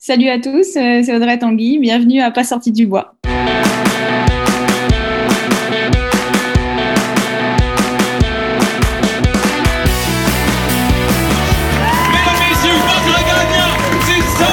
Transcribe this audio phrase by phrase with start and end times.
[0.00, 1.80] Salut à tous, euh, c'est Audrey Tanguy.
[1.80, 3.14] Bienvenue à Pas sorti du bois.
[12.12, 13.74] Mesdames, messieurs, votre gagnant,
[14.06, 14.46] c'est 110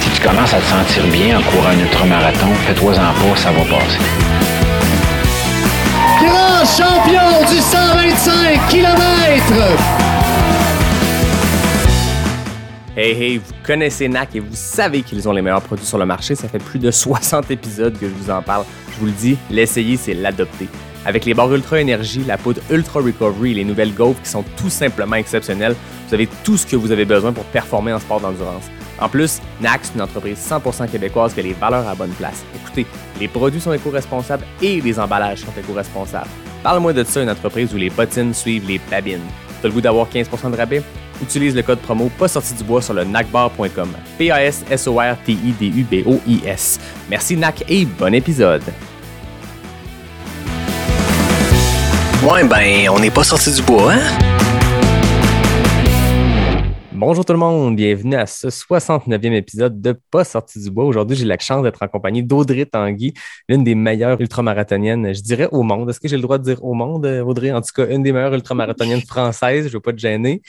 [0.00, 3.64] Si tu commences à te sentir bien en courant un ultramarathon, fais-toi-en pas, ça va
[3.64, 3.98] passer.
[6.20, 9.00] Grand champion du 125 km.
[12.94, 16.04] Hey hey, vous connaissez NAC et vous savez qu'ils ont les meilleurs produits sur le
[16.04, 16.34] marché.
[16.34, 18.66] Ça fait plus de 60 épisodes que je vous en parle.
[18.92, 20.68] Je vous le dis, l'essayer, c'est l'adopter.
[21.06, 24.68] Avec les barres Ultra Énergie, la poudre Ultra Recovery les nouvelles gaufres qui sont tout
[24.68, 25.74] simplement exceptionnelles,
[26.06, 28.64] vous avez tout ce que vous avez besoin pour performer en sport d'endurance.
[29.00, 32.44] En plus, NAC, c'est une entreprise 100% québécoise qui a les valeurs à bonne place.
[32.54, 32.86] Écoutez,
[33.18, 36.28] les produits sont éco-responsables et les emballages sont éco-responsables.
[36.62, 39.22] Parle-moi de ça, une entreprise où les bottines suivent les babines.
[39.62, 40.82] T'as le goût d'avoir 15% de rabais?
[41.22, 43.90] Utilise le code promo pas sorti du bois sur le nacbar.com.
[44.18, 46.80] P-A-S-S-O-R-T-I-D-U-B-O-I-S.
[47.08, 48.64] Merci NAC et bon épisode.
[52.28, 54.02] Ouais, ben, on n'est pas sorti du bois, hein?
[56.92, 60.84] Bonjour tout le monde, bienvenue à ce 69e épisode de Pas sorti du bois.
[60.84, 63.12] Aujourd'hui, j'ai la chance d'être en compagnie d'Audrey Tanguy,
[63.48, 65.90] l'une des meilleures ultramarathoniennes, je dirais au monde.
[65.90, 67.50] Est-ce que j'ai le droit de dire au monde, Audrey?
[67.50, 70.42] En tout cas, une des meilleures ultramarathoniennes françaises, je ne veux pas te gêner.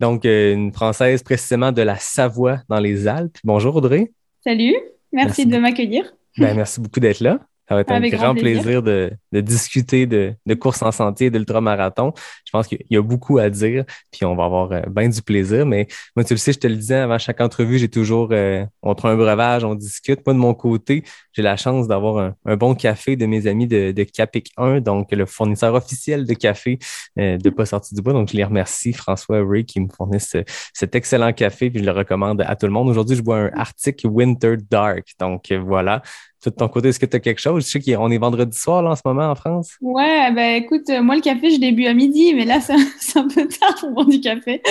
[0.00, 3.36] Donc, euh, une Française précisément de la Savoie dans les Alpes.
[3.44, 4.12] Bonjour Audrey.
[4.44, 4.76] Salut,
[5.12, 5.46] merci, Merci.
[5.46, 6.12] de m'accueillir.
[6.38, 7.40] Ben, merci beaucoup d'être là.
[7.68, 8.62] Ça va être Avec un grand grand plaisir.
[8.62, 12.14] plaisir, de, de discuter de, de course en sentier et d'ultramarathon.
[12.46, 15.20] Je pense qu'il y a beaucoup à dire, puis on va avoir euh, bien du
[15.20, 15.66] plaisir.
[15.66, 18.64] Mais moi, tu le sais, je te le disais avant chaque entrevue, j'ai toujours, euh,
[18.82, 20.20] on prend un breuvage, on discute.
[20.24, 21.02] Moi, de mon côté,
[21.38, 24.80] j'ai la chance d'avoir un, un bon café de mes amis de, de Capic 1,
[24.80, 26.80] donc le fournisseur officiel de café
[27.16, 28.12] euh, de Pas sorti du bois.
[28.12, 30.42] Donc, je les remercie, François Ray, qui me fournissent ce-
[30.74, 32.88] cet excellent café, puis je le recommande à tout le monde.
[32.88, 35.06] Aujourd'hui, je bois un Arctic Winter Dark.
[35.20, 36.02] Donc, voilà.
[36.40, 37.64] Toi, de ton côté, est-ce que tu as quelque chose?
[37.64, 39.76] Je sais qu'on est vendredi soir là, en ce moment en France.
[39.80, 42.60] Ouais, bah écoute, euh, moi le café, je l'ai bu à midi, mais là
[43.00, 44.62] c'est un, peu tard pour boire du café.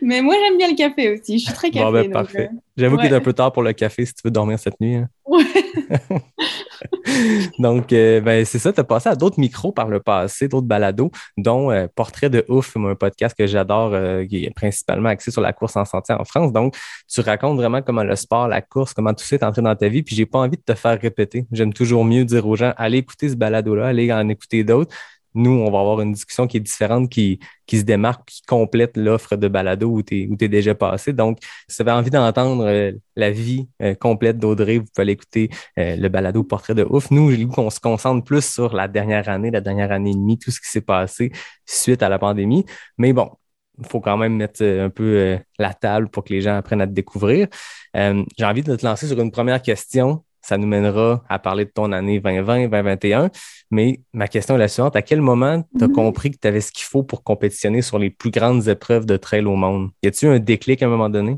[0.00, 1.84] Mais moi j'aime bien le café aussi, je suis très café.
[1.84, 2.48] Bon, ben, donc, parfait.
[2.52, 4.80] euh, J'avoue qu'il est un peu tard pour le café si tu veux dormir cette
[4.80, 4.94] nuit.
[4.94, 5.08] hein.
[7.58, 10.66] Donc, euh, ben, c'est ça, tu as passé à d'autres micros par le passé, d'autres
[10.66, 15.30] balados, dont euh, Portrait de Ouf, un podcast que j'adore, euh, qui est principalement axé
[15.30, 16.52] sur la course en sentier en France.
[16.52, 16.76] Donc,
[17.08, 19.88] tu racontes vraiment comment le sport, la course, comment tout ça est entré dans ta
[19.88, 20.02] vie.
[20.02, 21.46] Puis, j'ai pas envie de te faire répéter.
[21.52, 24.94] J'aime toujours mieux dire aux gens, allez écouter ce balado-là, allez en écouter d'autres.
[25.38, 27.38] Nous, on va avoir une discussion qui est différente, qui,
[27.70, 31.12] se démarque, qui complète l'offre de balado où tu es, déjà passé.
[31.12, 31.38] Donc,
[31.68, 35.48] si vous avez envie d'entendre euh, la vie euh, complète d'Audrey, vous pouvez aller écouter
[35.78, 37.12] euh, le balado Portrait de Ouf.
[37.12, 40.38] Nous, j'ai qu'on se concentre plus sur la dernière année, la dernière année et demie,
[40.38, 41.30] tout ce qui s'est passé
[41.64, 42.64] suite à la pandémie.
[42.98, 43.30] Mais bon,
[43.78, 46.86] il faut quand même mettre un peu la table pour que les gens apprennent à
[46.88, 47.46] te découvrir.
[47.94, 50.24] J'ai envie de te lancer sur une première question.
[50.40, 53.30] Ça nous mènera à parler de ton année 2020, 2021.
[53.70, 54.96] Mais ma question est la suivante.
[54.96, 55.94] À quel moment tu as Mhm.
[55.94, 59.16] compris que tu avais ce qu'il faut pour compétitionner sur les plus grandes épreuves de
[59.16, 59.90] trail au monde?
[60.02, 61.36] Y a-t-il un déclic à un moment donné?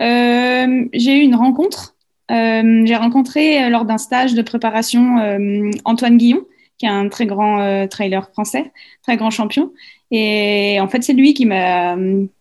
[0.00, 1.94] Euh, j'ai eu une rencontre.
[2.30, 6.44] Euh, j'ai rencontré euh, lors d'un stage de préparation euh, Antoine Guillon,
[6.78, 9.72] qui est un très grand trailer français, très grand champion.
[10.10, 11.96] Et en fait, c'est lui qui m'a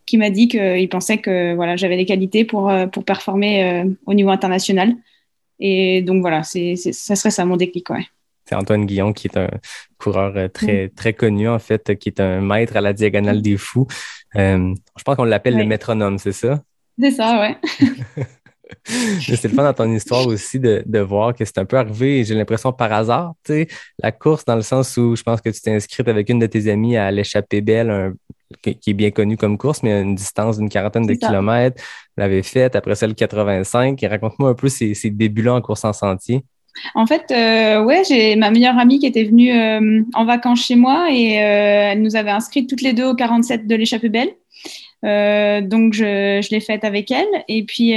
[0.06, 4.29] qui m'a dit qu'il pensait que voilà, j'avais les qualités pour pour performer au niveau
[4.29, 4.95] international.
[5.61, 8.05] Et donc voilà, c'est c'est- ça serait ça mon déclic, ouais.
[8.45, 9.47] C'est Antoine Guillon qui est un
[9.97, 13.55] coureur euh, très, très connu, en fait, qui est un maître à la diagonale des
[13.55, 13.88] fous.
[14.35, 16.61] Euh, je pense qu'on l'appelle le métronome, c'est ça?
[16.99, 17.57] C'est ça, ouais.
[18.85, 22.23] C'est le fun dans ton histoire aussi de, de voir que c'est un peu arrivé,
[22.23, 23.67] j'ai l'impression par hasard, tu sais,
[23.99, 26.45] la course dans le sens où je pense que tu t'es inscrite avec une de
[26.45, 28.13] tes amies à l'échappée belle, un-
[28.62, 31.28] qui est bien connue comme course, mais à une distance d'une quarantaine de ça.
[31.28, 31.81] kilomètres.
[32.17, 34.01] Vous l'avez faite, après ça, le 85.
[34.01, 36.44] Et raconte-moi un peu ces, ces débuts-là en course en sentier.
[36.95, 40.75] En fait, euh, ouais, j'ai ma meilleure amie qui était venue euh, en vacances chez
[40.75, 44.29] moi et euh, elle nous avait inscrites toutes les deux au 47 de l'échappée belle.
[45.03, 47.28] Euh, donc je, je l'ai faite avec elle.
[47.47, 47.93] Et puis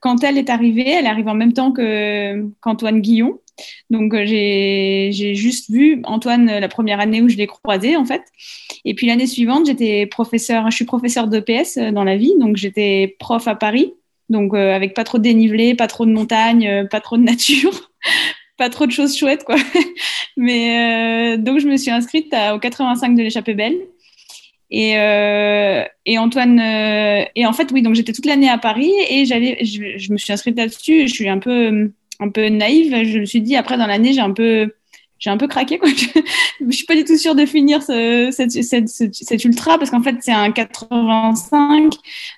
[0.00, 3.38] quand elle est arrivée, elle arrive en même temps que qu'Antoine Guillon.
[3.90, 8.22] Donc euh, j'ai juste vu Antoine la première année où je l'ai croisé en fait.
[8.84, 12.56] Et puis l'année suivante, j'étais professeur, je suis professeur d'EPS euh, dans la vie, donc
[12.56, 13.94] j'étais prof à Paris.
[14.28, 17.90] Donc euh, avec pas trop de dénivelé, pas trop de montagne, pas trop de nature
[18.58, 19.56] pas trop de choses chouettes, quoi.
[20.36, 23.76] Mais donc, je me suis inscrite au 85 de l'échappée belle.
[24.70, 29.58] Et, et Antoine, et en fait, oui, donc j'étais toute l'année à Paris et j'allais,
[29.64, 31.08] je me suis inscrite là-dessus.
[31.08, 31.90] Je suis un peu,
[32.22, 33.04] un peu naïve.
[33.04, 34.72] Je me suis dit, après, dans l'année, j'ai un peu,
[35.18, 35.78] j'ai un peu craqué.
[35.78, 35.88] Quoi.
[36.60, 40.02] Je, suis pas du tout sûre de finir ce, cette, cette, cette, ultra parce qu'en
[40.02, 41.94] fait, c'est un 85,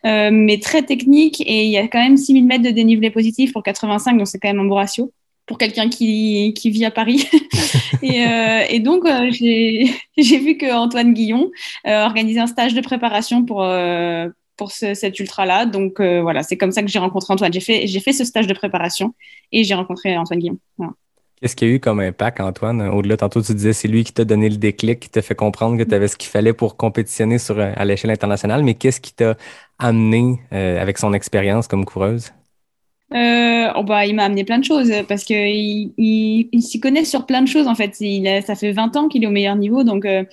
[0.07, 3.53] euh, mais très technique et il y a quand même 6000 mètres de dénivelé positif
[3.53, 5.13] pour 85, donc c'est quand même un beau ratio
[5.47, 7.29] pour quelqu'un qui, qui, vit à Paris.
[8.03, 11.51] et, euh, et, donc, euh, j'ai vu que Antoine Guillon
[11.87, 15.67] euh, organisait un stage de préparation pour, euh, pour ce, cet ultra-là.
[15.67, 17.53] Donc, euh, voilà, c'est comme ça que j'ai rencontré Antoine.
[17.53, 19.15] J'ai fait, fait ce stage de préparation
[19.53, 20.41] et j'ai rencontré Antoine.
[20.77, 20.93] Voilà.
[21.41, 22.81] Qu'est-ce qu'il y a eu comme impact, Antoine?
[22.83, 25.77] Au-delà, tantôt, tu disais c'est lui qui t'a donné le déclic, qui t'a fait comprendre
[25.77, 29.13] que tu avais ce qu'il fallait pour compétitionner sur, à l'échelle internationale, mais qu'est-ce qui
[29.13, 29.37] t'a
[29.79, 32.33] amené avec son expérience comme coureuse?
[33.15, 37.27] Euh, oh bah, il m'a amené plein de choses parce qu'il il, s'y connaît sur
[37.27, 37.95] plein de choses en fait.
[38.45, 40.25] Ça fait 20 ans qu'il est au meilleur niveau, donc euh,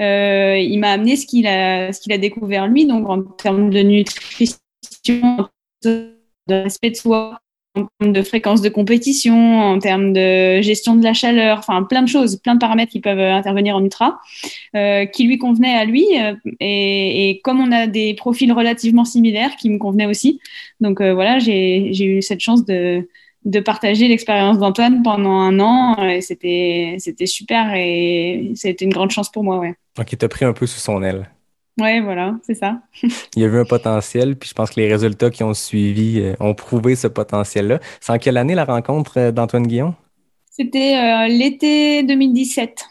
[0.00, 3.70] euh, il m'a amené ce qu'il a, ce qu'il a découvert lui, donc en termes
[3.70, 4.56] de nutrition,
[5.84, 6.16] de
[6.48, 7.40] respect de soi,
[7.76, 12.02] en termes de fréquence de compétition, en termes de gestion de la chaleur, enfin plein
[12.02, 14.20] de choses, plein de paramètres qui peuvent intervenir en ultra,
[14.74, 16.06] euh, qui lui convenaient à lui.
[16.18, 20.40] Euh, et, comme on a des profils relativement similaires, qui me convenaient aussi.
[20.80, 23.08] Donc euh, voilà, j'ai eu cette chance de,
[23.44, 26.02] de partager l'expérience d'Antoine pendant un an.
[26.08, 29.58] Et c'était super et c'était une grande chance pour moi.
[29.58, 29.74] Ouais.
[29.96, 31.30] Donc il t'a pris un peu sous son aile.
[31.78, 32.80] Ouais, voilà, c'est ça.
[33.02, 36.20] il y a vu un potentiel, puis je pense que les résultats qui ont suivi
[36.20, 37.80] euh, ont prouvé ce potentiel-là.
[38.00, 39.94] C'est en quelle année la rencontre euh, d'Antoine Guillon?
[40.50, 42.84] C'était euh, l'été 2017.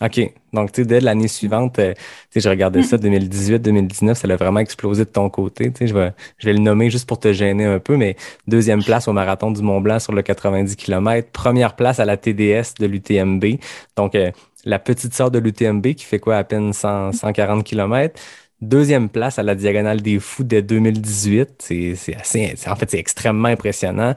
[0.00, 0.32] OK.
[0.52, 1.82] Donc, tu sais, dès l'année suivante, tu
[2.30, 5.70] sais, je regardais ça, 2018-2019, ça a vraiment explosé de ton côté.
[5.70, 8.16] Tu sais, je vais, je vais le nommer juste pour te gêner un peu, mais
[8.48, 12.74] deuxième place au marathon du Mont-Blanc sur le 90 km, première place à la TDS
[12.80, 13.44] de l'UTMB.
[13.96, 14.16] Donc,
[14.64, 18.20] la petite sœur de l'UTMB qui fait quoi à peine 100, 140 km.
[18.60, 21.56] Deuxième place à la Diagonale des Fous dès 2018.
[21.58, 24.14] C'est assez, en fait, c'est extrêmement impressionnant.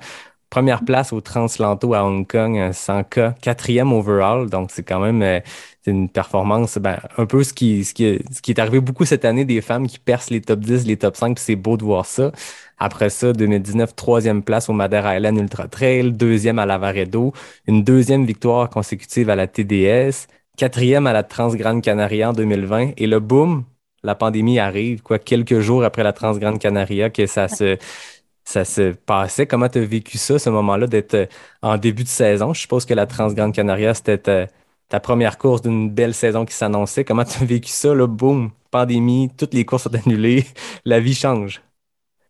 [0.51, 3.39] Première place au Translanto à Hong Kong, 100K.
[3.41, 4.49] Quatrième overall.
[4.49, 5.39] Donc, c'est quand même euh,
[5.87, 9.25] une performance, ben, un peu ce qui, ce, qui, ce qui est arrivé beaucoup cette
[9.25, 11.83] année, des femmes qui percent les top 10, les top 5, puis c'est beau de
[11.83, 12.31] voir ça.
[12.77, 17.33] Après ça, 2019, troisième place au Madeira Island Ultra Trail, deuxième à Lavaredo,
[17.67, 20.27] une deuxième victoire consécutive à la TDS,
[20.57, 22.91] quatrième à la Transgrande Canaria en 2020.
[22.97, 23.63] Et le boom,
[24.03, 27.77] la pandémie arrive, quoi, quelques jours après la Transgrande Canaria, que ça se,
[28.43, 29.47] ça se passait.
[29.47, 31.25] Comment tu as vécu ça, ce moment-là, d'être euh,
[31.61, 32.53] en début de saison?
[32.53, 34.47] Je suppose que la Transgrande Canaria, c'était ta,
[34.89, 37.03] ta, première course d'une belle saison qui s'annonçait.
[37.05, 40.45] Comment tu as vécu ça, le boom, pandémie, toutes les courses sont annulées,
[40.85, 41.61] la vie change.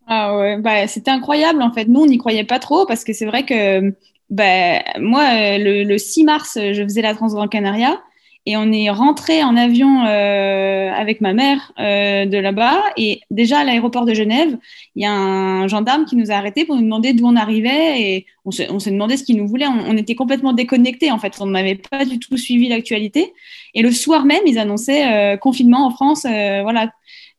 [0.08, 1.86] Ah ouais, bah, c'était incroyable en fait.
[1.86, 3.94] Nous, on n'y croyait pas trop parce que c'est vrai que
[4.30, 8.02] bah, moi, le, le, 6 mars, je faisais la Transgrande Canaria
[8.48, 12.84] et on est rentré en avion euh, avec ma mère euh, de là-bas.
[12.96, 14.56] Et déjà à l'aéroport de Genève,
[14.96, 18.02] il y a un gendarme qui nous a arrêtés pour nous demander d'où on arrivait.
[18.02, 19.66] Et on s'est demandé ce qu'il nous voulait.
[19.66, 21.34] On, on était complètement déconnectés en fait.
[21.40, 23.34] On n'avait pas du tout suivi l'actualité.
[23.74, 26.26] Et le soir même, ils annonçaient euh, confinement en France.
[26.26, 26.92] Euh, voilà.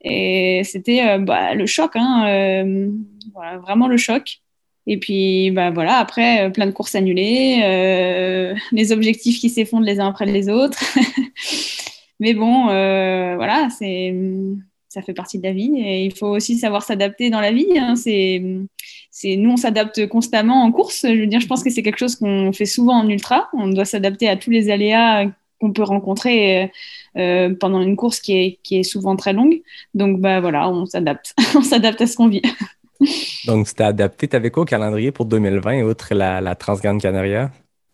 [0.08, 2.91] Et c'était euh, bah, le choc, hein, euh,
[3.61, 4.38] vraiment le choc.
[4.87, 7.58] Et puis, bah, voilà, après, euh, plein de courses annulées,
[8.73, 10.82] les objectifs qui s'effondrent les uns après les autres.
[12.20, 14.14] Mais bon, voilà, c'est,
[14.88, 17.76] ça fait partie de la vie et il faut aussi savoir s'adapter dans la vie.
[17.76, 17.97] Hein.
[17.97, 18.43] C'est,
[19.11, 21.05] c'est, nous, on s'adapte constamment en course.
[21.06, 23.49] Je veux dire, je pense que c'est quelque chose qu'on fait souvent en ultra.
[23.53, 25.26] On doit s'adapter à tous les aléas
[25.61, 26.70] qu'on peut rencontrer
[27.17, 29.62] euh, pendant une course qui est, qui est souvent très longue.
[29.94, 31.35] Donc, bah voilà, on s'adapte.
[31.55, 32.43] on s'adapte à ce qu'on vit.
[33.47, 34.29] Donc, c'était adapté.
[34.29, 37.51] Tu avais quoi au calendrier pour 2020, outre la, la Transgrande Canaria?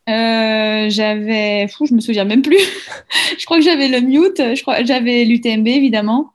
[0.08, 2.58] Euh, j'avais, fou, je me souviens même plus.
[3.38, 6.32] je crois que j'avais le mute, je crois, j'avais l'UTMB évidemment.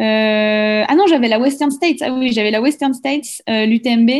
[0.00, 2.02] Euh, ah non, j'avais la Western States.
[2.02, 4.10] Ah oui, j'avais la Western States, euh, l'UTMB.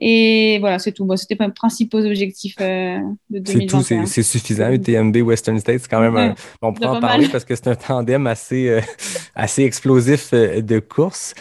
[0.00, 1.04] Et voilà, c'est tout.
[1.04, 2.98] Bon, c'était mes principaux objectifs euh,
[3.30, 3.82] de 2021.
[3.82, 4.70] C'est tout, c'est suffisant.
[4.70, 6.34] UTMB, Western States, c'est quand même un...
[6.62, 8.80] On pourra en parler parce que c'est un tandem assez, euh,
[9.34, 11.34] assez explosif euh, de course.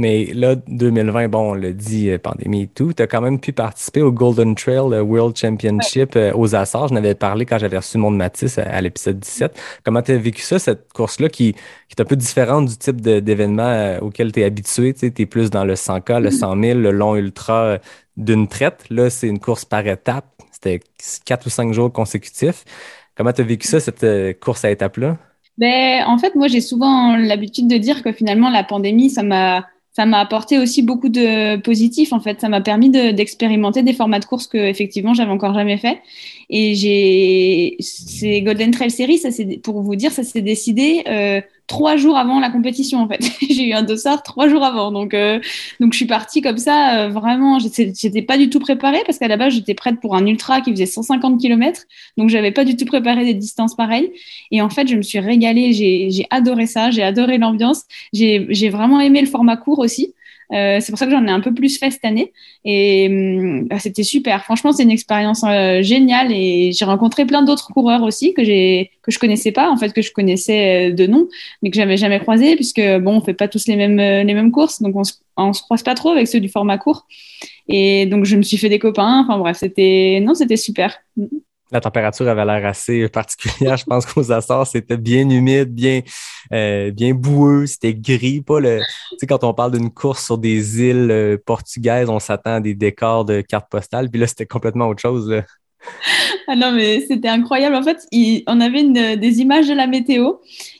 [0.00, 3.52] Mais là, 2020, bon, on l'a dit, pandémie et tout, tu as quand même pu
[3.52, 6.88] participer au Golden Trail World Championship aux Açores.
[6.88, 9.60] Je n'avais parlé quand j'avais reçu mon Matisse à, l'épisode 17.
[9.84, 13.02] Comment tu as vécu ça, cette course-là, qui, qui est un peu différente du type
[13.02, 14.94] d'événement auquel tu es habitué?
[14.94, 17.76] Tu es plus dans le 100K, le 100 000, le long ultra
[18.16, 18.86] d'une traite.
[18.88, 20.24] Là, c'est une course par étape.
[20.50, 20.80] C'était
[21.26, 22.64] quatre ou cinq jours consécutifs.
[23.14, 25.18] Comment tu as vécu ça, cette course à étapes-là?
[25.58, 29.66] Ben, en fait, moi, j'ai souvent l'habitude de dire que finalement, la pandémie, ça m'a
[29.92, 32.40] ça m'a apporté aussi beaucoup de positifs en fait.
[32.40, 36.00] Ça m'a permis d'expérimenter des formats de course que effectivement j'avais encore jamais fait.
[36.52, 39.28] Et j'ai ces Golden Trail Series, ça
[39.62, 43.20] pour vous dire, ça s'est décidé euh, trois jours avant la compétition en fait.
[43.48, 45.38] j'ai eu un dossard trois jours avant, donc euh,
[45.78, 47.04] donc je suis partie comme ça.
[47.04, 50.26] Euh, vraiment, j'étais pas du tout préparée parce qu'à la base j'étais prête pour un
[50.26, 51.82] ultra qui faisait 150 km,
[52.16, 54.10] donc j'avais pas du tout préparé des distances pareilles.
[54.50, 55.72] Et en fait, je me suis régalée.
[55.72, 57.84] J'ai adoré ça, j'ai adoré l'ambiance.
[58.12, 60.14] J'ai vraiment aimé le format court aussi.
[60.52, 62.32] Euh, c'est pour ça que j'en ai un peu plus fait cette année.
[62.64, 64.44] Et hum, bah, c'était super.
[64.44, 66.32] Franchement, c'est une expérience euh, géniale.
[66.32, 68.40] Et j'ai rencontré plein d'autres coureurs aussi que
[68.82, 71.28] que je connaissais pas, en fait, que je connaissais euh, de nom,
[71.62, 74.50] mais que j'avais jamais croisé, puisque bon, on fait pas tous les mêmes les mêmes
[74.52, 77.06] courses, donc on se, se croise pas trop avec ceux du format court.
[77.68, 79.24] Et donc je me suis fait des copains.
[79.24, 80.98] Enfin bref, c'était non, c'était super.
[81.72, 83.76] La température avait l'air assez particulière.
[83.76, 86.00] Je pense qu'aux Açores, c'était bien humide, bien,
[86.52, 88.40] euh, bien boueux, c'était gris.
[88.40, 92.18] Pas le, tu sais, quand on parle d'une course sur des îles euh, portugaises, on
[92.18, 94.10] s'attend à des décors de cartes postales.
[94.10, 95.42] Puis là, c'était complètement autre chose.
[96.46, 97.76] Ah non, mais c'était incroyable.
[97.76, 98.06] En fait,
[98.46, 100.34] on avait une, des images de la météo.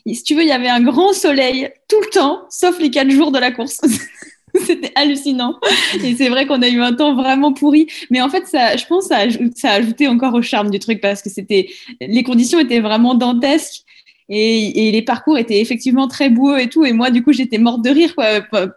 [0.06, 3.10] si tu veux, il y avait un grand soleil tout le temps, sauf les quatre
[3.10, 3.80] jours de la course.
[4.66, 5.58] C'était hallucinant.
[6.04, 7.86] Et c'est vrai qu'on a eu un temps vraiment pourri.
[8.10, 9.14] Mais en fait, ça, je pense que
[9.54, 11.68] ça a ajouté encore au charme du truc parce que c'était,
[12.00, 13.84] les conditions étaient vraiment dantesques.
[14.32, 16.84] Et, les parcours étaient effectivement très beaux et tout.
[16.84, 18.14] Et moi, du coup, j'étais morte de rire.
[18.14, 18.26] Quoi.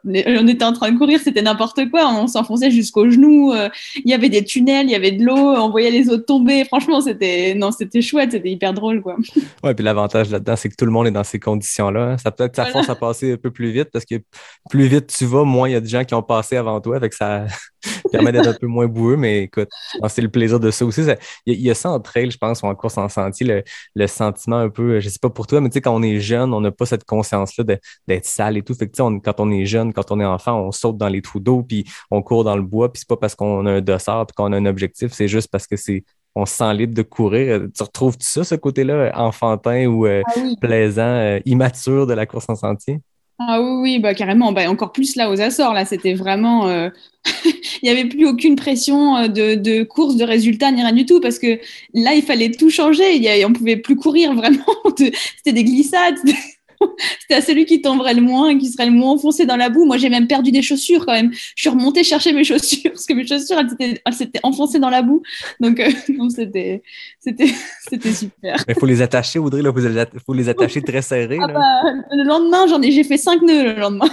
[0.03, 2.09] On était en train de courir, c'était n'importe quoi.
[2.09, 3.53] On s'enfonçait jusqu'aux genoux.
[3.53, 3.69] Euh,
[4.03, 5.37] il y avait des tunnels, il y avait de l'eau.
[5.37, 6.65] On voyait les autres tomber.
[6.65, 9.15] Franchement, c'était non, c'était chouette, c'était hyper drôle, quoi.
[9.63, 12.17] Ouais, puis l'avantage là-dedans, c'est que tout le monde est dans ces conditions-là.
[12.17, 14.15] Ça peut-être ça force à passer un peu plus vite parce que
[14.71, 16.99] plus vite tu vas, moins il y a des gens qui ont passé avant toi.
[17.11, 17.45] Ça
[18.11, 19.69] permet d'être un peu moins boueux, mais écoute,
[20.07, 21.01] c'est le plaisir de ça aussi.
[21.45, 23.63] Il y, a ça en trail, je pense, ou en course en sentier,
[23.95, 26.19] le, sentiment un peu, je sais pas pour toi, mais tu sais, quand on est
[26.19, 27.63] jeune, on n'a pas cette conscience-là
[28.07, 28.73] d'être sale et tout.
[28.73, 31.21] Fait que, on, quand on est jeune, quand on est enfant, on saute dans les
[31.21, 33.81] trous d'eau, puis on court dans le bois, puis c'est pas parce qu'on a un
[33.81, 36.03] dossard, puis qu'on a un objectif, c'est juste parce que c'est
[36.35, 37.61] on se sent libre de courir.
[37.75, 42.25] Tu retrouves -tu ça, ce côté-là, enfantin ou euh, ah plaisant, euh, immature de la
[42.25, 43.01] course en sentier?
[43.39, 44.51] Ah oui, oui, bah carrément.
[44.51, 46.67] Bah, encore plus là aux Açores, là, c'était vraiment.
[46.67, 46.89] Euh,
[47.45, 51.05] il n'y avait plus aucune pression euh, de, de, course, de résultats, ni rien du
[51.05, 51.59] tout, parce que
[51.93, 53.15] là, il fallait tout changer.
[53.15, 54.63] Il y on pouvait plus courir vraiment.
[54.97, 56.15] C'était des glissades.
[57.19, 59.85] C'était à celui qui tomberait le moins, qui serait le moins enfoncé dans la boue.
[59.85, 61.31] Moi, j'ai même perdu des chaussures quand même.
[61.33, 65.01] Je suis remontée chercher mes chaussures parce que mes chaussures, elles s'étaient enfoncées dans la
[65.01, 65.21] boue.
[65.59, 65.89] Donc, euh,
[66.29, 66.83] c'était,
[67.19, 67.47] c'était,
[67.89, 68.63] c'était super.
[68.67, 69.61] Il faut les attacher, Audrey.
[69.63, 71.39] Il faut les attacher très serrés.
[71.41, 71.61] Ah bah,
[72.11, 74.09] le lendemain, j'en ai, j'ai fait cinq nœuds le lendemain.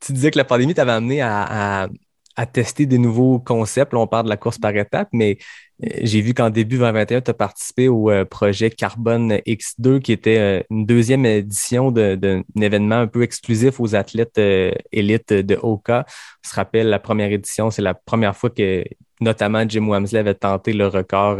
[0.00, 1.88] tu disais que la pandémie t'avait amené à,
[2.36, 3.92] à, tester des nouveaux concepts.
[3.92, 5.38] Là, on parle de la course par étapes, mais
[6.02, 10.38] j'ai vu qu'en début 2021, tu as participé au euh, projet Carbone X2, qui était
[10.38, 14.40] euh, une deuxième édition d'un événement un peu exclusif aux athlètes
[14.92, 16.04] élites de Oka.
[16.44, 18.84] On se rappelle, la première édition, c'est la première fois que
[19.20, 21.38] notamment Jim Wamsley avait tenté le record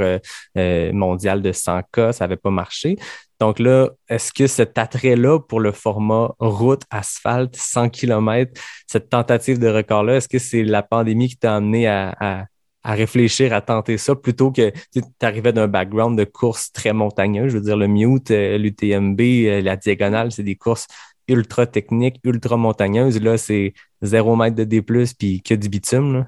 [0.92, 2.97] mondial de 100K, ça n'avait pas marché.
[3.40, 8.52] Donc là, est-ce que cet attrait-là pour le format route, asphalte, 100 km,
[8.87, 12.44] cette tentative de record-là, est-ce que c'est la pandémie qui t'a amené à,
[12.84, 17.58] réfléchir, à tenter ça, plutôt que tu arrivais d'un background de course très montagneux, je
[17.58, 20.87] veux dire le mute, euh, l'UTMB, euh, la diagonale, c'est des courses
[21.28, 23.20] ultra techniques, ultra montagneuses.
[23.20, 26.14] Là, c'est 0 mètre de D+, puis que du bitume.
[26.14, 26.26] Là.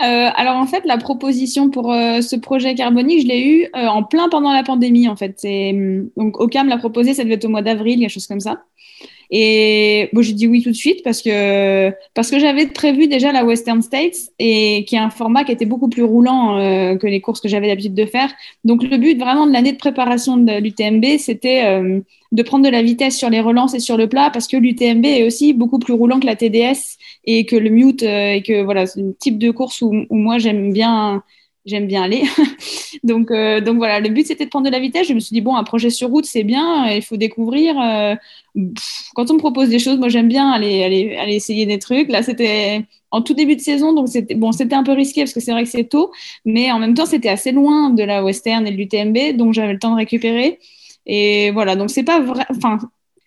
[0.00, 3.86] Euh, alors en fait, la proposition pour euh, ce projet carbonique, je l'ai eu euh,
[3.86, 5.08] en plein pendant la pandémie.
[5.08, 8.26] En fait, hum, donc Ocam l'a proposé, ça devait être au mois d'avril, quelque chose
[8.26, 8.62] comme ça.
[9.30, 13.32] Et bon, j'ai dit oui tout de suite parce que parce que j'avais prévu déjà
[13.32, 16.58] la Western States et qui est un format qui était beaucoup plus roulant
[16.98, 18.30] que les courses que j'avais l'habitude de faire.
[18.64, 22.02] Donc le but vraiment de l'année de préparation de l'UTMB, c'était
[22.34, 25.06] de prendre de la vitesse sur les relances et sur le plat parce que l'UTMB
[25.06, 28.62] est aussi beaucoup plus roulant que la TDS et que le mute euh, et que
[28.62, 31.22] voilà c'est un type de course où, moi j'aime bien
[31.64, 32.24] j'aime bien aller.
[33.04, 35.06] Donc euh, donc voilà le but c'était de prendre de la vitesse.
[35.06, 38.14] Je me suis dit bon un projet sur route c'est bien il faut découvrir euh,
[39.14, 42.08] quand on me propose des choses moi j'aime bien aller, aller aller essayer des trucs.
[42.08, 45.32] Là c'était en tout début de saison donc c'était bon c'était un peu risqué parce
[45.32, 46.10] que c'est vrai que c'est tôt
[46.44, 49.72] mais en même temps c'était assez loin de la western et de l'UTMB donc j'avais
[49.72, 50.58] le temps de récupérer
[51.06, 52.20] et voilà, donc c'est pas
[52.50, 52.78] enfin,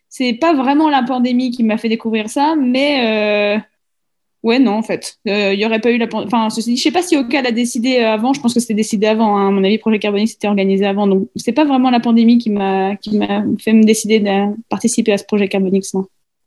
[0.10, 3.60] c'est pas vraiment la pandémie qui m'a fait découvrir ça, mais euh...
[4.44, 6.32] ouais, non, en fait, euh, il y aurait pas eu la pandémie.
[6.34, 9.38] Enfin, je sais pas si Oka l'a décidé avant, je pense que c'était décidé avant,
[9.38, 9.50] hein.
[9.50, 12.50] à mon avis, Projet Carbonique c'était organisé avant, donc c'est pas vraiment la pandémie qui
[12.50, 12.96] m'a
[13.60, 15.86] fait me décider de participer à ce projet Carbonique.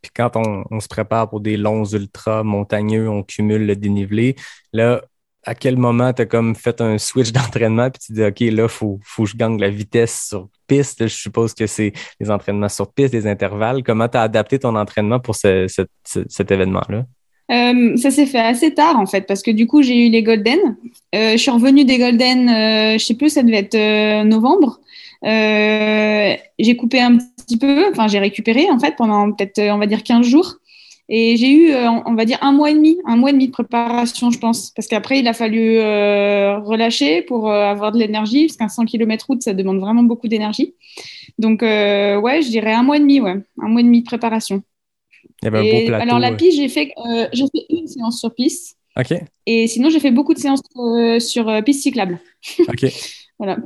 [0.02, 4.34] Puis quand on, on, se prépare pour des longs ultras montagneux, on cumule le dénivelé.
[4.72, 5.02] Là,
[5.44, 8.64] à quel moment tu as comme fait un switch d'entraînement puis tu dis OK, là,
[8.64, 11.06] il faut, faut que je gagne la vitesse sur piste.
[11.06, 13.82] Je suppose que c'est les entraînements sur piste, des intervalles.
[13.82, 17.04] Comment tu as adapté ton entraînement pour cet événement-là?
[17.50, 20.22] Euh, ça s'est fait assez tard en fait parce que du coup j'ai eu les
[20.22, 20.60] Golden.
[21.14, 24.78] Euh, je suis revenue des Golden, euh, je sais plus, ça devait être novembre.
[25.24, 30.04] j'ai coupé un petit peu, enfin j'ai récupéré en fait pendant peut-être on va dire
[30.04, 30.59] 15 jours.
[31.12, 31.74] Et j'ai eu,
[32.06, 34.70] on va dire, un mois et demi, un mois et demi de préparation, je pense.
[34.70, 39.42] Parce qu'après, il a fallu relâcher pour avoir de l'énergie, parce qu'un 100 km route,
[39.42, 40.74] ça demande vraiment beaucoup d'énergie.
[41.36, 44.62] Donc, ouais, je dirais un mois et demi, ouais, un mois et demi de préparation.
[45.42, 46.02] Y avait un beau plateau.
[46.02, 46.92] Alors, la piste, j'ai fait,
[47.32, 48.76] j'ai fait une séance sur piste.
[48.96, 49.12] OK.
[49.46, 50.62] Et sinon, j'ai fait beaucoup de séances
[51.18, 52.20] sur piste cyclable.
[52.68, 52.86] OK.
[53.38, 53.56] voilà.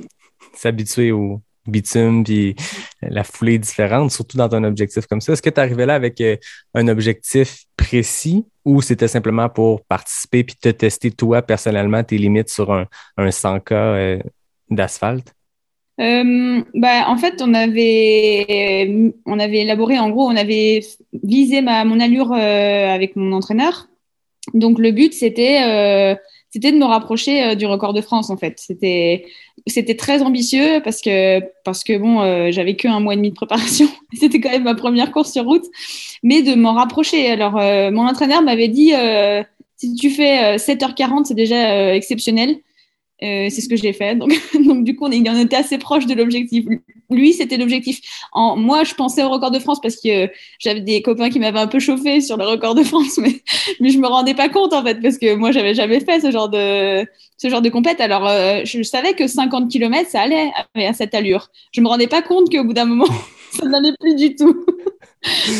[0.54, 2.54] S'habituer au bitume puis
[3.02, 5.32] la foulée différente, surtout dans un objectif comme ça.
[5.32, 6.36] Est-ce que tu arrivais là avec euh,
[6.74, 12.48] un objectif précis ou c'était simplement pour participer puis te tester toi personnellement tes limites
[12.48, 14.18] sur un, un 100K euh,
[14.70, 15.34] d'asphalte?
[16.00, 20.80] Euh, bah, en fait, on avait, on avait élaboré, en gros, on avait
[21.22, 23.86] visé ma, mon allure avec mon entraîneur.
[24.54, 26.18] Donc, le but, c'était
[26.50, 28.54] c'était de me rapprocher du record de France en fait.
[28.58, 29.24] C'était
[29.66, 33.30] c'était très ambitieux parce que parce que bon, euh, j'avais que un mois et demi
[33.30, 33.88] de préparation.
[34.12, 35.64] c'était quand même ma première course sur route,
[36.22, 37.30] mais de m'en rapprocher.
[37.30, 38.92] Alors euh, mon entraîneur m'avait dit
[39.76, 42.56] si tu fais 7h40, c'est déjà exceptionnel.
[43.50, 44.14] C'est ce que j'ai fait.
[44.18, 46.64] Donc, du coup, on, est, on était assez proche de l'objectif.
[47.10, 48.00] Lui, c'était l'objectif.
[48.34, 51.66] Moi, je pensais au record de France parce que j'avais des copains qui m'avaient un
[51.66, 53.42] peu chauffé sur le record de France, mais,
[53.80, 56.30] mais je me rendais pas compte en fait parce que moi, j'avais jamais fait ce
[56.30, 57.04] genre de
[57.36, 58.00] ce genre de compète.
[58.00, 61.50] Alors, euh, je savais que 50 km, ça allait à cette allure.
[61.72, 63.06] Je me rendais pas compte qu'au bout d'un moment,
[63.50, 64.64] ça n'allait plus du tout.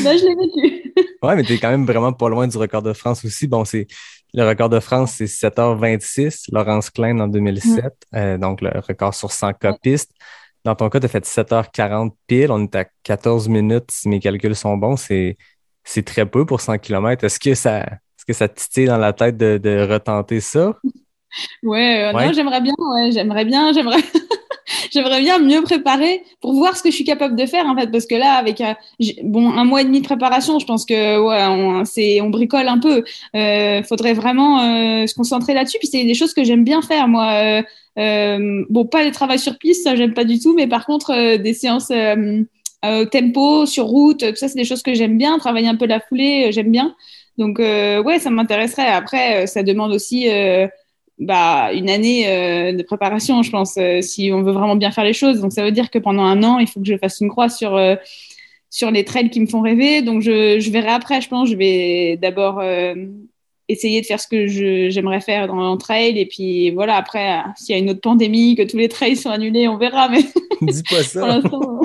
[0.02, 0.94] Là, je l'ai vécu.
[1.22, 3.46] ouais, mais tu es quand même vraiment pas loin du record de France aussi.
[3.46, 3.86] Bon, c'est
[4.34, 8.16] le record de France, c'est 7h26, Laurence Klein en 2007, mm.
[8.16, 10.10] euh, donc le record sur 100 K pistes.
[10.64, 14.18] Dans ton cas, tu as fait 7h40 pile, on est à 14 minutes si mes
[14.18, 14.96] calculs sont bons.
[14.96, 15.36] C'est,
[16.04, 17.22] très peu pour 100 km.
[17.24, 20.74] Est-ce que ça, est-ce que ça te titille dans la tête de, retenter ça?
[21.62, 24.02] Ouais, euh, non, j'aimerais bien, ouais, j'aimerais bien, j'aimerais.
[24.94, 27.90] J'aimerais bien mieux préparer pour voir ce que je suis capable de faire en fait
[27.90, 28.76] parce que là avec un,
[29.24, 32.68] bon un mois et demi de préparation je pense que ouais on, c'est on bricole
[32.68, 33.02] un peu.
[33.34, 37.08] Euh, faudrait vraiment euh, se concentrer là-dessus puis c'est des choses que j'aime bien faire
[37.08, 37.32] moi.
[37.32, 37.62] Euh,
[37.98, 41.12] euh bon pas les travaux sur piste ça j'aime pas du tout mais par contre
[41.12, 45.38] euh, des séances au tempo sur route tout ça c'est des choses que j'aime bien
[45.38, 46.94] travailler un peu la foulée j'aime bien.
[47.36, 48.86] Donc ouais ça m'intéresserait.
[48.86, 50.28] Après ça demande aussi
[51.18, 55.04] bah, une année euh, de préparation, je pense, euh, si on veut vraiment bien faire
[55.04, 55.40] les choses.
[55.40, 57.48] Donc, ça veut dire que pendant un an, il faut que je fasse une croix
[57.48, 57.94] sur, euh,
[58.70, 60.02] sur les trails qui me font rêver.
[60.02, 61.48] Donc, je, je verrai après, je pense.
[61.48, 62.62] Je vais d'abord
[63.68, 64.46] essayer de faire ce que
[64.90, 66.18] j'aimerais faire dans le trail.
[66.18, 69.30] Et puis, voilà, après, s'il y a une autre pandémie, que tous les trails sont
[69.30, 70.08] annulés, on verra.
[70.08, 70.24] Mais
[70.62, 71.26] Dis pas ça.
[71.26, 71.80] L'instant,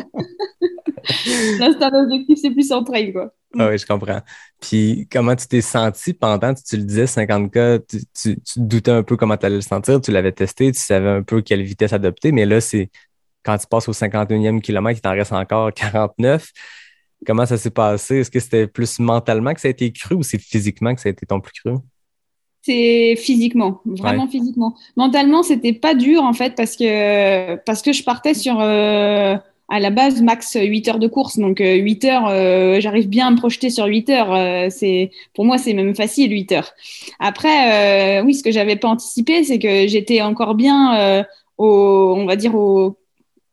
[1.92, 3.34] l'objectif, c'est plus en trail, quoi.
[3.58, 4.22] Ah oui, je comprends.
[4.62, 9.18] Puis comment tu t'es senti pendant, tu, le disais, 50K, tu, tu, doutais un peu
[9.18, 12.32] comment tu allais le sentir, tu l'avais testé, tu savais un peu quelle vitesse adopter,
[12.32, 12.92] mais là, c'est
[13.44, 16.52] quand tu passes au 51e kilomètre, il t'en reste encore 49.
[17.26, 18.18] Comment ça s'est passé?
[18.18, 21.10] Est-ce que c'était plus mentalement que ça a été cru ou c'est physiquement que ça
[21.10, 21.76] a été ton plus cru?
[22.62, 24.76] C'est physiquement, vraiment physiquement.
[24.98, 29.38] Mentalement, c'était pas dur en fait parce que parce que je partais sur euh,
[29.70, 31.38] à la base max 8 heures de course.
[31.38, 34.34] Donc 8 euh, heures, euh, j'arrive bien à me projeter sur 8 heures.
[34.34, 36.72] Euh, c'est pour moi c'est même facile 8 heures.
[37.20, 41.26] Après oui, ce que j'avais pas anticipé, c'est que j'étais encore bien
[41.58, 42.98] au on va dire au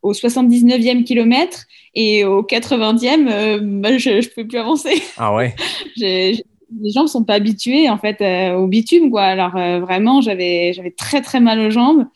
[0.03, 5.03] au 79e kilomètre et au 80e, bah, je ne pouvais plus avancer.
[5.17, 5.55] Ah ouais.
[6.81, 8.23] les gens ne sont pas habitués en fait
[8.55, 9.23] au bitume quoi.
[9.23, 12.07] Alors vraiment, j'avais j'avais très très mal aux jambes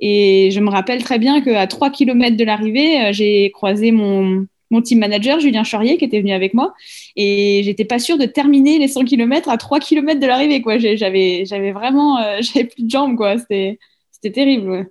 [0.00, 4.46] et je me rappelle très bien qu'à 3 km de l'arrivée, euh, j'ai croisé mon,
[4.70, 6.74] mon team manager, Julien Charrier, qui était venu avec moi.
[7.16, 10.62] Et j'étais pas sûre de terminer les 100 km à 3 km de l'arrivée.
[10.62, 10.78] Quoi.
[10.78, 13.16] J'avais, j'avais vraiment euh, j'avais plus de jambes.
[13.16, 13.38] Quoi.
[13.38, 13.78] C'était,
[14.10, 14.90] c'était terrible.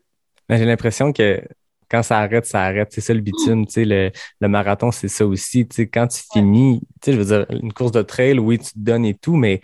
[0.50, 1.42] J'ai l'impression que
[1.94, 2.90] quand ça arrête, ça arrête.
[2.92, 3.66] C'est ça le bitume.
[3.76, 5.68] Le, le marathon, c'est ça aussi.
[5.94, 9.14] quand tu finis, je veux dire, une course de trail, oui, tu te donnes et
[9.14, 9.62] tout, mais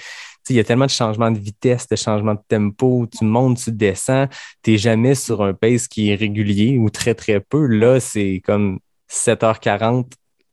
[0.47, 3.71] il y a tellement de changements de vitesse, de changements de tempo, tu montes, tu
[3.71, 4.27] descends,
[4.63, 7.65] tu n'es jamais sur un pace qui est régulier ou très, très peu.
[7.65, 8.79] Là, c'est comme
[9.11, 10.05] 7h40,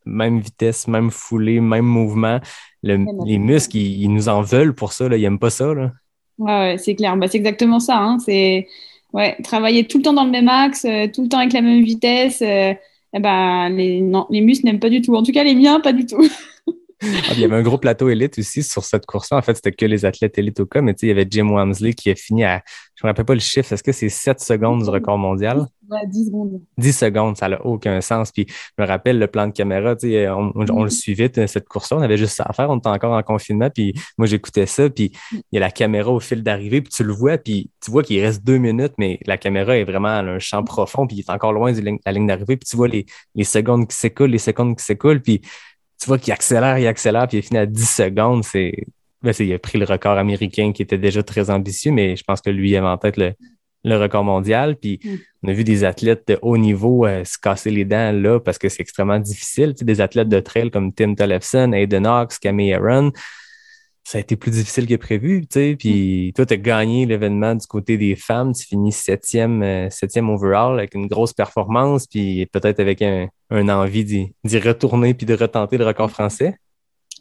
[0.06, 2.40] même vitesse, même foulée, même mouvement.
[2.82, 5.16] les muscles, ils, nous en veulent pour ça, là.
[5.16, 5.74] ils n'aiment pas ça.
[5.74, 5.92] Là.
[6.38, 7.16] Ouais, c'est clair.
[7.16, 7.98] Bah, c'est exactement ça.
[7.98, 8.18] Hein.
[8.18, 8.66] C'est
[9.16, 11.62] ouais, travailler tout le temps dans le même axe, euh, tout le temps avec la
[11.62, 12.42] même vitesse.
[12.42, 12.74] Euh,
[13.14, 15.16] eh ben, les, les muscles n'aiment pas du tout.
[15.16, 16.22] En tout cas, les miens, pas du tout.
[17.02, 19.36] Ah, il y avait un gros plateau élite aussi sur cette course-là.
[19.36, 21.92] En fait, c'était que les athlètes élites au cas, mais il y avait Jim Wamsley
[21.92, 22.62] qui a fini à,
[22.94, 25.66] je ne me rappelle pas le chiffre, est-ce que c'est 7 secondes du record mondial?
[25.90, 26.62] Ouais, 10 secondes.
[26.78, 28.32] 10 secondes, ça n'a aucun sens.
[28.32, 31.98] Puis je me rappelle le plan de caméra, on, on, on, le suivait, cette course-là,
[31.98, 34.88] on avait juste ça à faire, on était encore en confinement, puis moi j'écoutais ça,
[34.88, 37.90] puis il y a la caméra au fil d'arrivée, puis tu le vois, puis tu
[37.90, 41.18] vois qu'il reste deux minutes, mais la caméra est vraiment à un champ profond, puis
[41.18, 43.04] il est encore loin de la ligne d'arrivée, puis tu vois les,
[43.34, 45.42] les secondes qui s'écoulent, les secondes qui s'écoulent, puis
[46.00, 48.44] tu vois qu'il accélère, il accélère, puis il finit à 10 secondes.
[48.44, 48.72] C'est,
[49.22, 52.40] ben, il a pris le record américain qui était déjà très ambitieux, mais je pense
[52.40, 53.32] que lui avait en tête le,
[53.84, 54.76] le record mondial.
[54.76, 55.16] Puis mm.
[55.42, 58.58] on a vu des athlètes de haut niveau euh, se casser les dents là parce
[58.58, 59.72] que c'est extrêmement difficile.
[59.72, 63.12] Tu sais, des athlètes de trail comme Tim Tollefson, Aiden Knox, Camille Aaron
[64.06, 65.76] ça a été plus difficile que prévu, tu sais.
[65.76, 66.32] Puis mm.
[66.34, 68.54] toi, tu as gagné l'événement du côté des femmes.
[68.54, 73.68] Tu finis septième, euh, septième overall avec une grosse performance, puis peut-être avec un, un
[73.68, 76.58] envie d'y retourner puis de retenter le record français?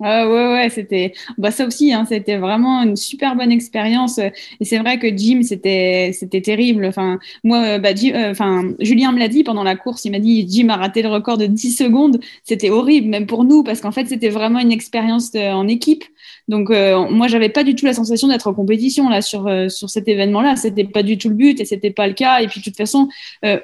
[0.02, 4.18] Ah ouais, ouais, c'était bah, ça aussi, hein, c'était vraiment une super bonne expérience.
[4.18, 6.86] Et c'est vrai que Jim, c'était c'était terrible.
[6.86, 10.46] Enfin, moi, bah, euh, enfin, Julien me l'a dit pendant la course, il m'a dit
[10.50, 12.20] Jim a raté le record de 10 secondes.
[12.44, 16.04] C'était horrible, même pour nous, parce qu'en fait, c'était vraiment une expérience euh, en équipe.
[16.48, 19.68] Donc, euh, moi, j'avais pas du tout la sensation d'être en compétition là sur, euh,
[19.70, 20.56] sur cet événement-là.
[20.56, 22.40] C'était pas du tout le but et c'était pas le cas.
[22.42, 23.10] Et puis, de toute façon,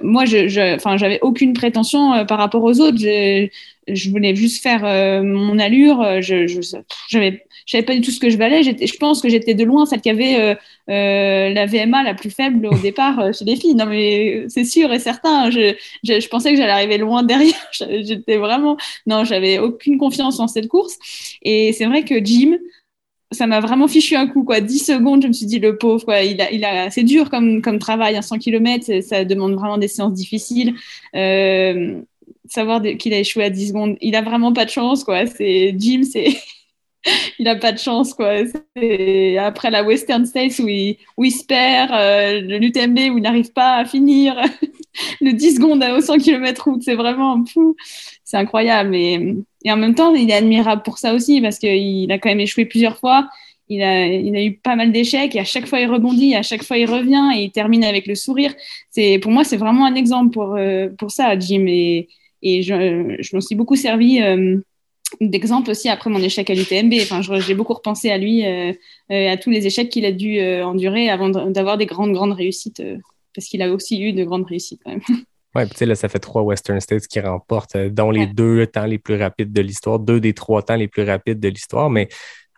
[0.02, 3.00] moi, je, je, j'avais aucune prétention par rapport aux autres.
[3.88, 6.02] Je voulais juste faire euh, mon allure.
[6.02, 6.62] Euh, je, je
[7.10, 8.63] j'avais, savais pas du tout ce que je valais.
[8.63, 10.56] Je pense que j'étais de loin celle qui avait euh,
[10.89, 13.76] euh la VMA la plus faible au départ chez les filles.
[13.76, 15.50] Non, mais c'est sûr et certain.
[15.50, 17.54] Je, je, je pensais que j'allais arriver loin derrière.
[17.72, 20.98] J'étais vraiment, non, j'avais aucune confiance en cette course.
[21.41, 22.58] Et c'est vrai que Jim,
[23.32, 24.60] ça m'a vraiment fichu un coup, quoi.
[24.60, 26.22] 10 secondes, je me suis dit, le pauvre, quoi.
[26.22, 29.78] Il a, il a, c'est dur comme, comme travail, un 100 km, ça demande vraiment
[29.78, 30.76] des séances difficiles.
[31.15, 32.02] Euh,
[32.46, 33.98] savoir qu'il a échoué à 10 secondes.
[34.02, 35.26] Il a vraiment pas de chance, quoi.
[35.26, 36.30] C'est Jim, c'est.
[37.39, 38.30] il a pas de chance, quoi.
[39.39, 43.52] Après la Western States où il, où il se perd, euh, l'UTMB où il n'arrive
[43.54, 44.36] pas à finir,
[45.22, 47.76] le 10 secondes à 100 km route, c'est vraiment fou.
[48.24, 48.96] C'est incroyable.
[48.96, 52.30] Et, et en même temps, il est admirable pour ça aussi parce qu'il a quand
[52.30, 53.30] même échoué plusieurs fois.
[53.70, 56.44] Il a, il a, eu pas mal d'échecs et à chaque fois il rebondit, à
[56.44, 58.54] chaque fois il revient et il termine avec le sourire.
[59.22, 61.65] Pour moi c'est vraiment un exemple pour euh, pour ça, Jim.
[61.67, 62.10] Et,
[62.41, 64.58] et je, je m'en suis beaucoup servi euh,
[65.19, 66.93] d'exemple aussi après mon échec à l'UTMB.
[67.01, 68.73] Enfin, j'ai beaucoup repensé à lui, euh,
[69.12, 72.82] euh, à tous les échecs qu'il a dû endurer avant d'avoir des grandes, grandes réussites,
[73.36, 75.01] parce qu'il a aussi eu de grandes réussites quand même.
[75.54, 78.86] Oui, tu sais, là, ça fait trois Western States qui remportent, dont les deux temps
[78.86, 82.08] les plus rapides de l'histoire, deux des trois temps les plus rapides de l'histoire, mais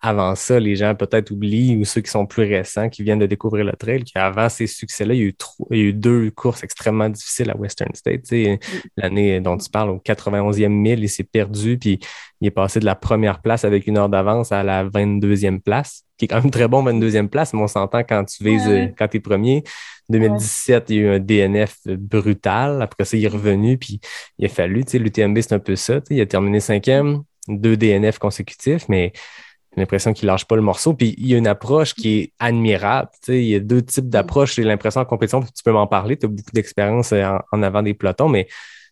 [0.05, 3.25] avant ça, les gens peut-être oublient, ou ceux qui sont plus récents, qui viennent de
[3.25, 5.35] découvrir le trail, qu'avant ces succès-là, il y, a eu
[5.71, 8.29] il y a eu deux courses extrêmement difficiles à Western State.
[8.29, 8.57] Mm.
[8.97, 11.99] L'année dont tu parles, au 91e mille, il s'est perdu, puis
[12.41, 16.03] il est passé de la première place avec une heure d'avance à la 22e place,
[16.17, 19.07] qui est quand même très bon, 22e place, mais on s'entend quand tu vises, quand
[19.07, 19.63] tu es premier.
[20.09, 22.81] 2017, il y a eu un DNF brutal.
[22.81, 24.01] Après ça, il est revenu, puis
[24.37, 26.01] il a fallu, tu sais, l'UTMB, c'est un peu ça.
[26.09, 29.13] Il a terminé cinquième, deux DNF consécutifs, mais
[29.75, 30.93] j'ai l'impression qu'il lâche pas le morceau.
[30.93, 33.09] Puis il y a une approche qui est admirable.
[33.27, 34.55] il y a deux types d'approches.
[34.55, 37.81] J'ai l'impression en compétition, tu peux m'en parler, tu as beaucoup d'expérience euh, en, avant
[37.81, 38.47] des pelotons, mais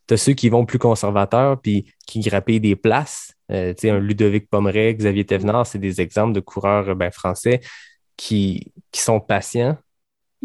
[0.08, 3.34] tu as ceux qui vont plus conservateurs puis qui grappillent des places.
[3.52, 7.62] Euh, un Ludovic Pomeray, Xavier Thévenard, c'est des exemples de coureurs ben, français
[8.18, 9.78] qui, qui sont patients,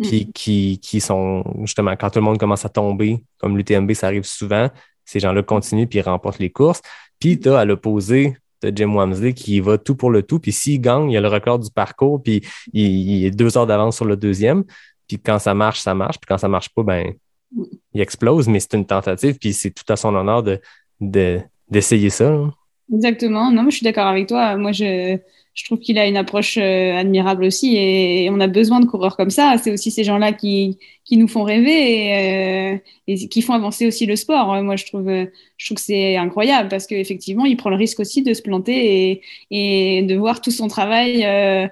[0.03, 0.33] puis mm.
[0.33, 4.25] qui, qui sont justement, quand tout le monde commence à tomber, comme l'UTMB, ça arrive
[4.25, 4.69] souvent,
[5.05, 6.83] ces gens-là continuent puis remportent les courses.
[7.19, 10.39] Puis tu as à l'opposé de Jim Wamsley qui va tout pour le tout.
[10.39, 12.43] Puis s'il gagne, il a le record du parcours, puis
[12.73, 14.65] il, est deux heures d'avance sur le deuxième.
[15.09, 16.19] Puis quand ça marche, ça marche.
[16.19, 17.13] Puis quand ça marche pas, ben
[17.95, 22.51] il explose, mais c'est une tentative, puis c'est tout à son honneur de, d'essayer ça.
[22.93, 23.51] Exactement.
[23.51, 24.57] Non, je suis d'accord avec toi.
[24.57, 25.19] Moi, je,
[25.55, 29.17] je trouve qu'il a une approche euh, admirable aussi et, on a besoin de coureurs
[29.17, 29.57] comme ça.
[29.59, 32.07] C'est aussi ces gens-là qui, qui nous font rêver
[32.71, 34.63] et, euh, et, qui font avancer aussi le sport.
[34.63, 35.09] Moi, je trouve,
[35.57, 39.11] je trouve que c'est incroyable parce qu'effectivement, il prend le risque aussi de se planter
[39.51, 41.25] et, et de voir tout son travail.
[41.25, 41.67] Euh,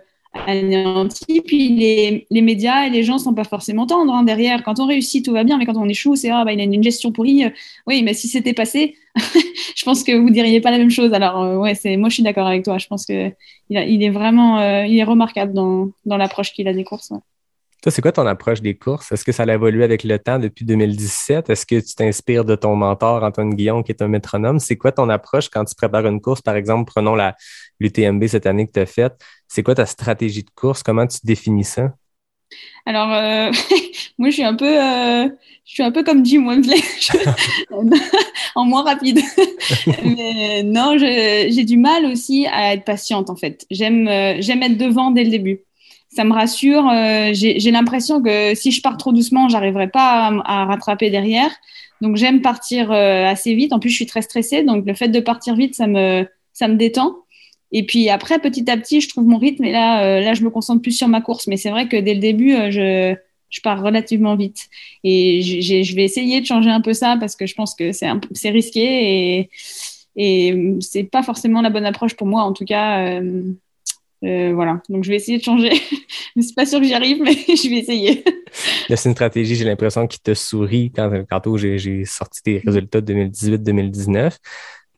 [0.47, 1.41] anéanti.
[1.41, 4.63] Puis les, les, médias et les gens sont pas forcément tendres hein, derrière.
[4.63, 6.65] Quand on réussit, tout va bien, mais quand on échoue, c'est ah bah il a
[6.65, 7.45] une gestion pourrie.
[7.87, 11.13] Oui, mais si c'était passé, je pense que vous diriez pas la même chose.
[11.13, 12.79] Alors euh, ouais, c'est moi je suis d'accord avec toi.
[12.79, 13.29] Je pense que
[13.71, 17.13] il, il est vraiment euh, il est remarquable dans, dans l'approche qu'il a des courses.
[17.85, 19.13] Toi, c'est quoi ton approche des courses?
[19.13, 21.51] Est-ce que ça a évolué avec le temps depuis 2017?
[21.51, 24.59] Est-ce que tu t'inspires de ton mentor, Antoine Guillon, qui est un métronome?
[24.59, 26.41] C'est quoi ton approche quand tu prépares une course?
[26.41, 27.37] Par exemple, prenons la
[27.81, 29.21] l'UTMB cette année que tu as faite.
[29.49, 30.83] C'est quoi ta stratégie de course?
[30.83, 31.93] Comment tu définis ça?
[32.87, 33.53] Alors, euh,
[34.19, 35.29] moi, je suis un peu, euh,
[35.67, 36.81] je suis un peu comme Jim Wembley,
[38.55, 39.21] en moins rapide.
[40.03, 43.67] Mais non, j'ai du mal aussi à être patiente, en fait.
[43.71, 45.61] J'aime, euh, j'aime être devant dès le début.
[46.15, 46.89] Ça me rassure.
[46.89, 51.51] Euh, j'ai l'impression que si je pars trop doucement, j'arriverai pas à, rattraper derrière.
[52.01, 53.73] Donc, j'aime partir assez vite.
[53.73, 56.69] En plus, je suis très stressée, donc le fait de partir vite, ça me, ça
[56.69, 57.17] me détend.
[57.75, 60.45] Et puis après, petit à petit, je trouve mon rythme et là, euh, là, je
[60.45, 61.49] me concentre plus sur ma course.
[61.49, 63.17] Mais c'est vrai que dès le début, euh, je,
[63.51, 64.69] je pars relativement vite.
[65.03, 68.51] Et je vais essayer de changer un peu ça parce que je pense que c'est
[68.51, 69.51] risqué et,
[70.17, 72.43] et c'est pas forcément la bonne approche pour moi.
[72.45, 73.43] En tout cas, euh,
[74.25, 74.81] euh voilà.
[74.89, 75.73] Donc je vais essayer de changer.
[76.37, 78.25] je suis pas sûre que j'y arrive, mais je vais essayer.
[78.89, 84.37] c'est une stratégie, j'ai l'impression, qui te sourit quand, quand j'ai sorti tes résultats 2018-2019.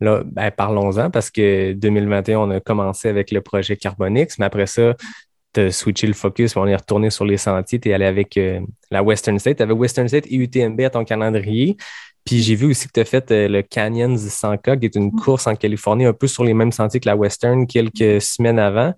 [0.00, 4.66] Là, ben, parlons-en parce que 2021, on a commencé avec le projet Carbonix, mais après
[4.66, 4.94] ça,
[5.54, 8.36] tu as switché le focus, on est retourné sur les sentiers, tu es allé avec
[8.36, 8.60] euh,
[8.90, 9.56] la Western State.
[9.56, 11.76] Tu avais Western State et UTMB à ton calendrier.
[12.26, 15.12] Puis j'ai vu aussi que tu as fait euh, le Canyons 100K, qui est une
[15.12, 18.92] course en Californie, un peu sur les mêmes sentiers que la Western quelques semaines avant.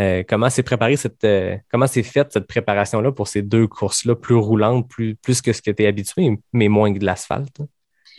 [0.00, 1.26] Euh, comment s'est préparé cette
[1.70, 5.62] comment s'est faite cette préparation-là pour ces deux courses-là, plus roulantes, plus, plus que ce
[5.62, 7.60] que tu es habitué, mais moins que de l'asphalte?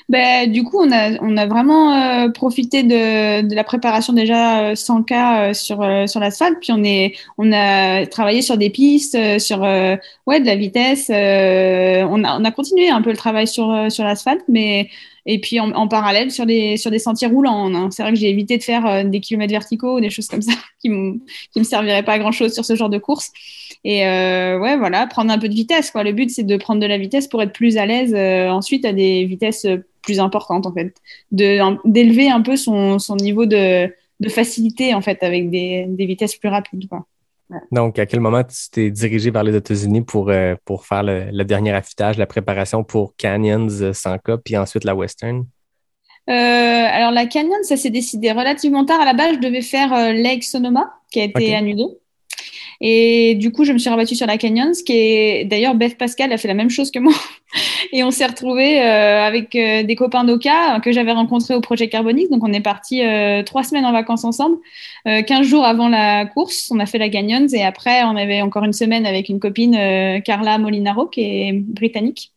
[0.08, 5.14] Ben, du coup, on a, on a vraiment euh, profité de, la préparation déjà 100K
[5.14, 6.58] euh, euh, sur, sur l'asphalte.
[6.62, 11.10] Puis on, est, on a travaillé sur des pistes, sur ouais, de la vitesse.
[11.10, 14.90] on, a, on a continué un peu le travail sur, sur l'asphalte, mais
[15.28, 17.74] et puis en, parallèle sur des, sur des sentiers roulants.
[17.74, 17.90] Hein.
[17.90, 20.90] C'est vrai que j'ai évité de faire des kilomètres verticaux, des choses comme ça qui
[20.90, 21.18] ne
[21.56, 23.32] me serviraient pas à grand-chose sur ce genre de course.
[23.84, 25.90] Et ouais, voilà, prendre un peu de vitesse.
[25.90, 26.04] Quoi.
[26.04, 28.14] Le but, c'est de prendre de la vitesse pour être plus à l'aise
[28.52, 29.66] ensuite à des vitesses
[30.06, 30.96] plus importante en fait,
[31.32, 36.36] d'élever un peu son, son niveau de, de, facilité en fait avec des, des vitesses
[36.36, 36.88] plus rapides.
[36.88, 37.06] Quoi.
[37.72, 41.44] Donc, à quel moment tu t'es dirigé vers les États-Unis pour, euh, pour faire le,
[41.44, 45.46] dernier affûtage, la préparation pour Canyons 100K, puis ensuite la Western?
[46.28, 49.00] Euh, alors, la Canyon, ça s'est décidé relativement tard.
[49.00, 51.86] À la base, je devais faire euh, Lake Sonoma, qui a été annulé.
[52.82, 56.32] Et du coup, je me suis rabattue sur la Canyons, qui est d'ailleurs Beth Pascal
[56.32, 57.14] a fait la même chose que moi.
[57.94, 61.88] Et on s'est retrouvés euh, avec euh, des copains d'Oka que j'avais rencontrés au projet
[61.88, 62.30] Carbonix.
[62.30, 64.58] Donc on est parti euh, trois semaines en vacances ensemble.
[65.06, 68.64] Quinze jours avant la course, on a fait la Canyons et après on avait encore
[68.64, 69.78] une semaine avec une copine
[70.24, 72.35] Carla Molinaro qui est britannique.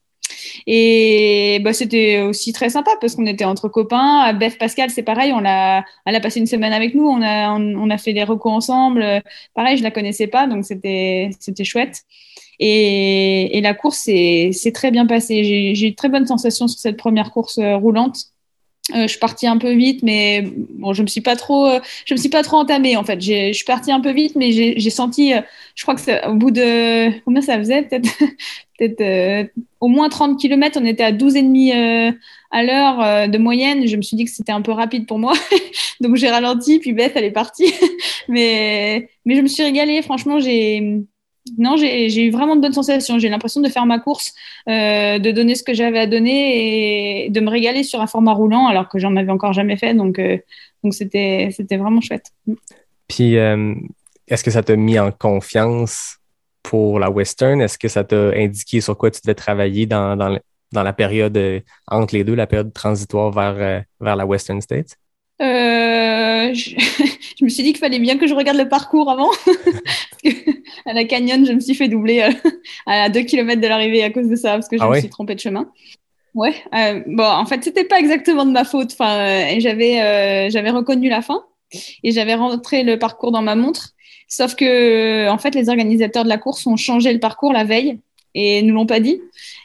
[0.66, 4.32] Et bah, c'était aussi très sympa parce qu'on était entre copains.
[4.34, 7.50] Beth Pascal, c'est pareil, on a, elle a passé une semaine avec nous, on a,
[7.52, 9.22] on, a fait des recours ensemble.
[9.54, 11.30] Pareil, je la connaissais pas, donc c'était,
[11.64, 12.02] chouette.
[12.60, 15.74] Et, et la course s'est très bien passée.
[15.74, 18.32] J'ai eu très bonnes sensations sur cette première course euh, roulante.
[18.94, 21.81] Euh, je suis partie un peu vite, mais bon, je me suis pas trop, euh,
[22.07, 23.20] je me suis pas trop entamée en fait.
[23.20, 25.40] Je suis partie un peu vite, mais j'ai senti, euh,
[25.74, 28.09] je crois que au bout de combien ça faisait, peut-être,
[28.79, 33.87] peut-être au moins 30 km, on était à 12 et demi à l'heure de moyenne.
[33.87, 35.35] Je me suis dit que c'était un peu rapide pour moi,
[36.01, 37.72] donc j'ai ralenti, puis Beth elle est partie,
[38.29, 40.01] mais mais je me suis régalée.
[40.03, 41.05] Franchement, j'ai
[41.56, 43.18] non, j'ai eu vraiment de bonnes sensations.
[43.18, 44.34] J'ai l'impression de faire ma course,
[44.68, 48.32] euh, de donner ce que j'avais à donner et de me régaler sur un format
[48.32, 49.94] roulant alors que j'en avais encore jamais fait.
[49.94, 50.38] Donc, euh,
[50.84, 52.32] donc c'était, vraiment chouette.
[53.08, 53.74] Puis, euh,
[54.26, 56.18] est-ce que ça t'a mis en confiance
[56.62, 57.61] pour la Western?
[57.61, 60.38] Est-ce que ça t'a indiqué sur quoi tu devais travailler dans, dans,
[60.72, 61.38] dans la période
[61.87, 64.96] entre les deux, la période transitoire vers, vers la Western States?
[65.40, 66.55] Je,
[67.38, 69.31] je, me suis dit qu'il fallait bien que je regarde le parcours avant.
[70.87, 72.51] à la canyon, je me suis fait doubler euh,
[72.87, 75.09] à 2 km de l'arrivée à cause de ça, parce que je ah me suis
[75.09, 75.70] trompée de chemin.
[76.35, 78.92] Ouais, euh, bon, en fait, c'était pas exactement de ma faute.
[78.92, 81.44] Enfin, euh, j'avais, j'avais reconnu la fin
[82.03, 83.90] et j'avais rentré le parcours dans ma montre.
[84.29, 87.98] Sauf que, en fait, les organisateurs de la course ont changé le parcours la veille
[88.35, 89.20] et nous l'ont pas dit.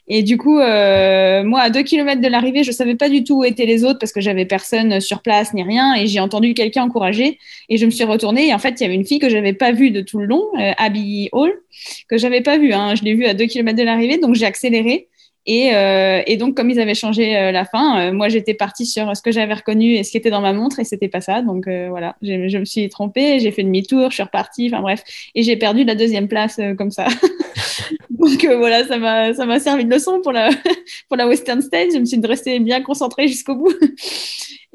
[0.08, 3.40] Et du coup, euh, moi, à deux kilomètres de l'arrivée, je savais pas du tout
[3.40, 5.96] où étaient les autres parce que j'avais personne sur place ni rien.
[5.96, 7.40] Et j'ai entendu quelqu'un encourager.
[7.70, 8.48] Et je me suis retournée.
[8.50, 10.26] Et en fait, il y avait une fille que j'avais pas vue de tout le
[10.26, 11.54] long, euh, Abby Hall,
[12.10, 12.74] que j'avais pas vue.
[12.74, 12.96] Hein.
[12.96, 14.18] Je l'ai vue à deux kilomètres de l'arrivée.
[14.18, 15.08] Donc, j'ai accéléré.
[15.46, 18.86] Et, euh, et, donc, comme ils avaient changé euh, la fin, euh, moi, j'étais partie
[18.86, 21.20] sur ce que j'avais reconnu et ce qui était dans ma montre, et c'était pas
[21.20, 21.42] ça.
[21.42, 25.04] Donc, euh, voilà, je me suis trompée, j'ai fait demi-tour, je suis repartie, enfin bref,
[25.36, 27.08] et j'ai perdu la deuxième place comme ça.
[28.26, 30.50] donc, voilà, ça m'a, ça m'a servi de leçon pour la,
[31.08, 31.94] pour la Western Stage.
[31.94, 33.74] Je me suis restée bien concentrée jusqu'au bout.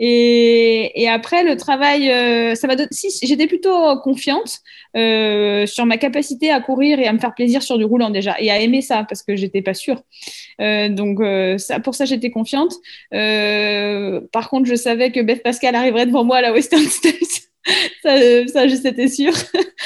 [0.01, 2.77] Et, et, après, le travail, euh, ça va.
[2.93, 4.61] Si j'étais plutôt confiante
[4.97, 8.37] euh, sur ma capacité à courir et à me faire plaisir sur du roulant déjà,
[8.39, 10.01] et à aimer ça parce que j'étais pas sûre.
[10.61, 12.75] Euh, donc euh, ça, pour ça, j'étais confiante.
[13.15, 17.48] Euh, par contre, je savais que Beth Pascal arriverait devant moi à la Western States.
[18.03, 19.33] ça, ça, c'était sûr.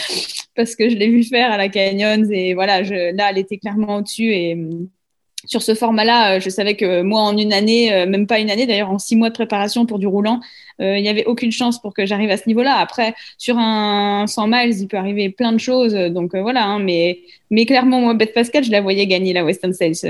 [0.55, 3.59] parce que je l'ai vu faire à la Canyons et voilà, je, là, elle était
[3.59, 4.57] clairement au-dessus et
[5.45, 8.91] sur ce format-là, je savais que moi, en une année, même pas une année, d'ailleurs,
[8.91, 10.41] en six mois de préparation pour du roulant,
[10.79, 12.77] il n'y avait aucune chance pour que j'arrive à ce niveau-là.
[12.77, 15.95] Après, sur un 100 miles, il peut arriver plein de choses.
[15.95, 19.73] Donc voilà, hein, mais, mais clairement, moi, Beth Pascal, je la voyais gagner la Western
[19.73, 20.05] States.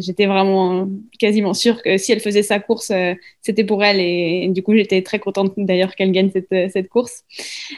[0.00, 2.92] J'étais vraiment quasiment sûre que si elle faisait sa course,
[3.42, 4.00] c'était pour elle.
[4.00, 7.24] Et, du coup, j'étais très contente d'ailleurs qu'elle gagne cette, cette course.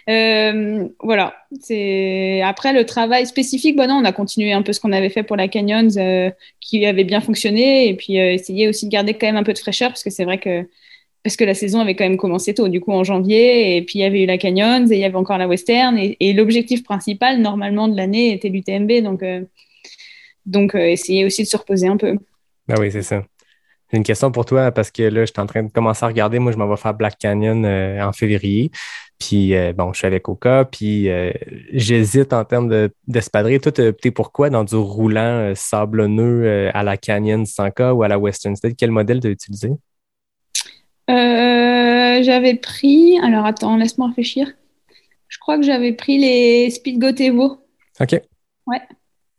[0.08, 1.34] Euh, voilà.
[2.44, 5.22] Après, le travail spécifique, bon, non, on a continué un peu ce qu'on avait fait
[5.22, 7.88] pour la Canyons, euh, qui avait bien fonctionné.
[7.88, 10.10] Et puis, euh, essayer aussi de garder quand même un peu de fraîcheur, parce que
[10.10, 10.68] c'est vrai que
[11.22, 13.98] parce que la saison avait quand même commencé tôt, du coup en janvier, et puis
[13.98, 16.82] il y avait eu la Canyons, et il y avait encore la Western, et, l'objectif
[16.82, 19.44] principal normalement de l'année était l'UTMB, donc, euh,
[20.46, 22.16] donc euh, essayer aussi de se reposer un peu.
[22.68, 23.22] Ben oui, c'est ça.
[23.90, 26.08] J'ai une question pour toi, parce que là, je suis en train de commencer à
[26.08, 28.70] regarder, moi je m'en vais faire Black Canyon euh, en février,
[29.18, 31.10] puis bon, je suis avec Oka, puis
[31.74, 33.60] j'hésite en termes d'espadrille.
[33.60, 38.08] Toi, tu opté pour quoi dans du roulant sablonneux à la Canyon 100K ou à
[38.08, 38.76] la Western State?
[38.78, 39.72] Quel modèle tu as utilisé?
[41.10, 43.18] Euh, j'avais pris.
[43.22, 44.52] Alors attends, laisse-moi réfléchir.
[45.28, 47.58] Je crois que j'avais pris les Speedgoat Evo.
[48.00, 48.20] Ok.
[48.66, 48.80] Ouais.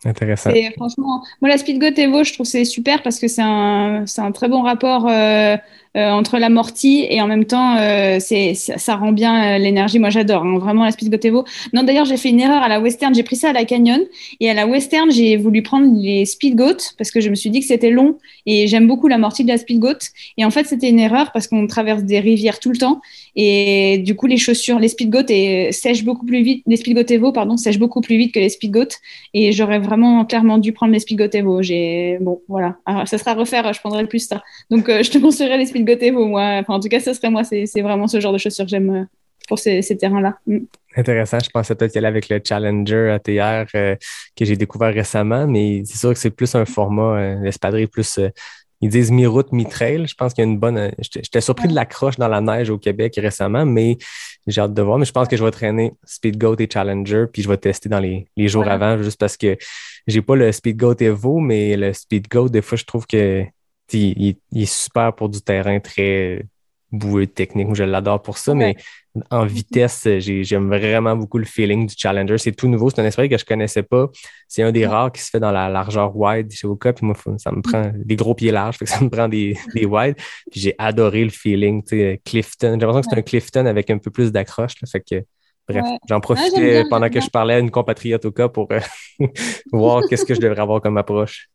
[0.03, 0.49] Intéressant.
[0.75, 4.47] franchement, moi, la Speedgoat Evo, je trouve c'est super parce que c'est un, un, très
[4.47, 5.55] bon rapport euh,
[5.95, 9.99] entre l'amorti et en même temps, euh, ça, rend bien euh, l'énergie.
[9.99, 11.45] Moi, j'adore hein, vraiment la Speedgoat Evo.
[11.73, 13.13] Non, d'ailleurs, j'ai fait une erreur à la Western.
[13.13, 14.01] J'ai pris ça à la Canyon
[14.39, 17.59] et à la Western, j'ai voulu prendre les Speedgoat parce que je me suis dit
[17.59, 19.99] que c'était long et j'aime beaucoup l'amorti de la Speedgoat.
[20.37, 23.01] Et en fait, c'était une erreur parce qu'on traverse des rivières tout le temps
[23.35, 25.27] et du coup, les chaussures, les Speedgoat
[25.71, 26.63] sèchent beaucoup plus vite.
[26.67, 28.89] Les Speedgoat Evo, pardon, sèchent beaucoup plus vite que les Speedgoat
[29.33, 31.61] et j'aurais vraiment clairement dû prendre les Speedgoat Evo.
[31.61, 33.73] J'ai bon, voilà, Alors, ça sera à refaire.
[33.73, 34.41] Je prendrai plus ça.
[34.69, 36.59] Donc, je te conseillerais les Speedgoat Evo, moi.
[36.59, 37.43] Enfin, en tout cas, ce serait moi.
[37.43, 39.03] C'est vraiment ce genre de chaussures que j'aime euh,
[39.47, 40.37] pour ces, terrains-là.
[40.47, 40.59] Mm.
[40.95, 41.39] Intéressant.
[41.43, 43.95] Je pensais peut-être y aller avec le Challenger ATR euh,
[44.35, 48.19] que j'ai découvert récemment, mais c'est sûr que c'est plus un format, euh, l'espadrille plus.
[48.81, 50.05] ils disent mi-route, mi-trail.
[50.07, 50.91] Je pense qu'il y a une bonne.
[50.99, 53.97] J'étais surpris de l'accroche dans la neige au Québec récemment, mais
[54.47, 54.97] j'ai hâte de voir.
[54.97, 57.99] Mais je pense que je vais traîner Speedgoat et Challenger, puis je vais tester dans
[57.99, 59.57] les, jours avant, juste parce que
[60.07, 63.45] j'ai pas le Speedgoat Evo, mais le Speedgoat, des fois, je trouve que
[63.93, 66.45] il, est super pour du terrain très
[66.91, 67.73] boueux technique.
[67.73, 68.75] je l'adore pour ça, mais
[69.29, 72.37] en vitesse, j'aime vraiment beaucoup le feeling du Challenger.
[72.37, 72.89] C'est tout nouveau.
[72.89, 74.09] C'est un esprit que je connaissais pas.
[74.47, 76.93] C'est un des rares qui se fait dans la largeur wide chez Oka.
[76.93, 78.77] Puis moi, ça me prend des gros pieds larges.
[78.85, 80.15] ça me prend des, des wide.
[80.49, 81.83] Puis j'ai adoré le feeling.
[82.23, 82.77] Clifton.
[82.79, 84.73] J'ai l'impression que c'est un Clifton avec un peu plus d'accroche.
[84.89, 85.25] Fait que
[85.67, 88.79] Bref, j'en profitais pendant que je parlais à une compatriote au cas pour euh,
[89.71, 91.49] voir qu'est-ce que je devrais avoir comme approche.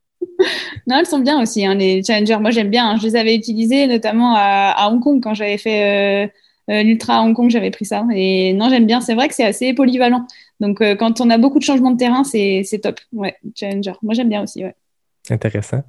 [0.87, 2.39] Non, elles sont bien aussi, hein, les Challengers.
[2.41, 2.91] Moi, j'aime bien.
[2.91, 2.97] Hein.
[2.99, 6.29] Je les avais utilisées notamment à, Hong Kong quand j'avais fait euh,
[6.71, 8.05] euh, l'Ultra à Hong Kong, j'avais pris ça.
[8.15, 9.01] Et non, j'aime bien.
[9.01, 10.27] C'est vrai que c'est assez polyvalent.
[10.61, 13.01] Donc, euh, quand on a beaucoup de changements de terrain, c'est top.
[13.13, 13.95] Ouais, Challenger.
[14.03, 14.65] Moi, j'aime bien aussi.
[14.65, 14.75] Ouais.
[15.31, 15.83] Intéressant.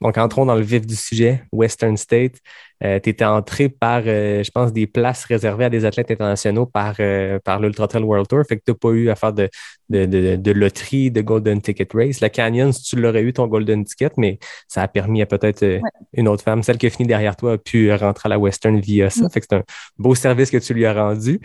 [0.00, 2.34] Donc, entrons dans le vif du sujet, Western State.
[2.82, 6.66] Euh, tu étais entré par, euh, je pense, des places réservées à des athlètes internationaux
[6.66, 8.42] par, euh, par l'Ultra Trail World Tour.
[8.46, 9.48] Fait que tu n'as pas eu à faire de,
[9.88, 12.20] de, de, loterie, de Golden Ticket Race.
[12.20, 15.64] La Canyon, tu l'aurais eu ton Golden Ticket, mais ça a permis à peut-être
[16.12, 18.78] une autre femme, celle qui a fini derrière toi, a pu rentrer à la Western
[18.80, 19.28] via ça.
[19.30, 19.64] Fait que c'est un
[19.96, 21.40] beau service que tu lui as rendu.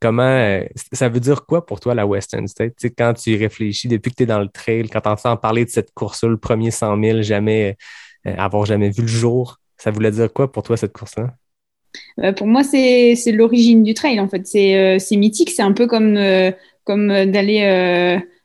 [0.00, 0.60] Comment
[0.92, 2.74] ça veut dire quoi pour toi la Western State?
[2.96, 5.70] quand tu réfléchis depuis que tu es dans le trail, quand tu entends parler de
[5.70, 7.76] cette course-là, le premier 100 000, jamais
[8.24, 11.34] avoir jamais vu le jour, ça voulait dire quoi pour toi, cette course-là?
[12.20, 14.46] Euh, pour moi, c'est l'origine du trail, en fait.
[14.46, 15.50] C'est euh, mythique.
[15.50, 16.52] C'est un peu comme, euh,
[16.86, 17.62] d'aller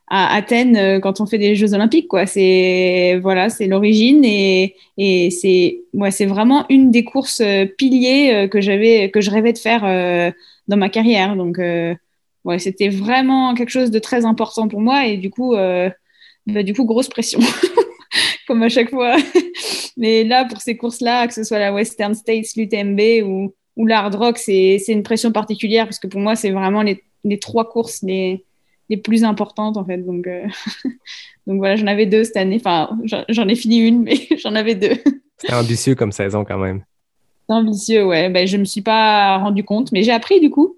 [0.07, 2.07] à Athènes quand on fait des Jeux Olympiques.
[2.27, 7.41] C'est voilà, l'origine et, et c'est vraiment une des courses
[7.77, 10.33] piliers que je rêvais de faire
[10.67, 11.35] dans ma carrière.
[11.35, 15.55] Donc ouais, c'était vraiment quelque chose de très important pour moi et du coup,
[16.47, 17.39] bah, du coup, grosse pression,
[18.47, 19.17] comme à chaque fois.
[19.97, 24.13] Mais là, pour ces courses-là, que ce soit la Western States, l'UTMB ou, ou l'Hard
[24.15, 28.01] Rock, c'est une pression particulière parce que pour moi, c'est vraiment les, les, trois courses
[28.03, 28.45] les,
[28.89, 29.97] les plus importantes en fait.
[29.97, 30.45] Donc, euh,
[31.47, 32.57] donc voilà, j'en avais deux cette année.
[32.57, 32.89] Enfin,
[33.29, 34.97] j'en ai fini une, mais j'en avais deux.
[35.37, 36.83] C'est ambitieux comme saison quand même.
[37.47, 38.29] Ambitieux, ouais.
[38.29, 40.75] Ben, je ne me suis pas rendu compte, mais j'ai appris du coup.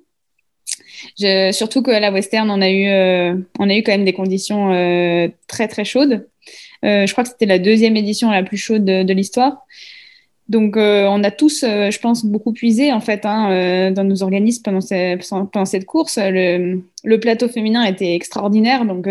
[1.52, 4.74] Surtout qu'à la Western, on a, eu, euh, on a eu quand même des conditions
[4.74, 6.28] euh, très très chaudes.
[6.86, 9.66] Euh, je crois que c'était la deuxième édition la plus chaude de, l'histoire.
[10.50, 15.66] Donc, on a tous, je pense, beaucoup puisé en fait hein, dans nos organismes pendant,
[15.66, 16.18] cette course.
[16.18, 19.10] Le, plateau féminin était extraordinaire, donc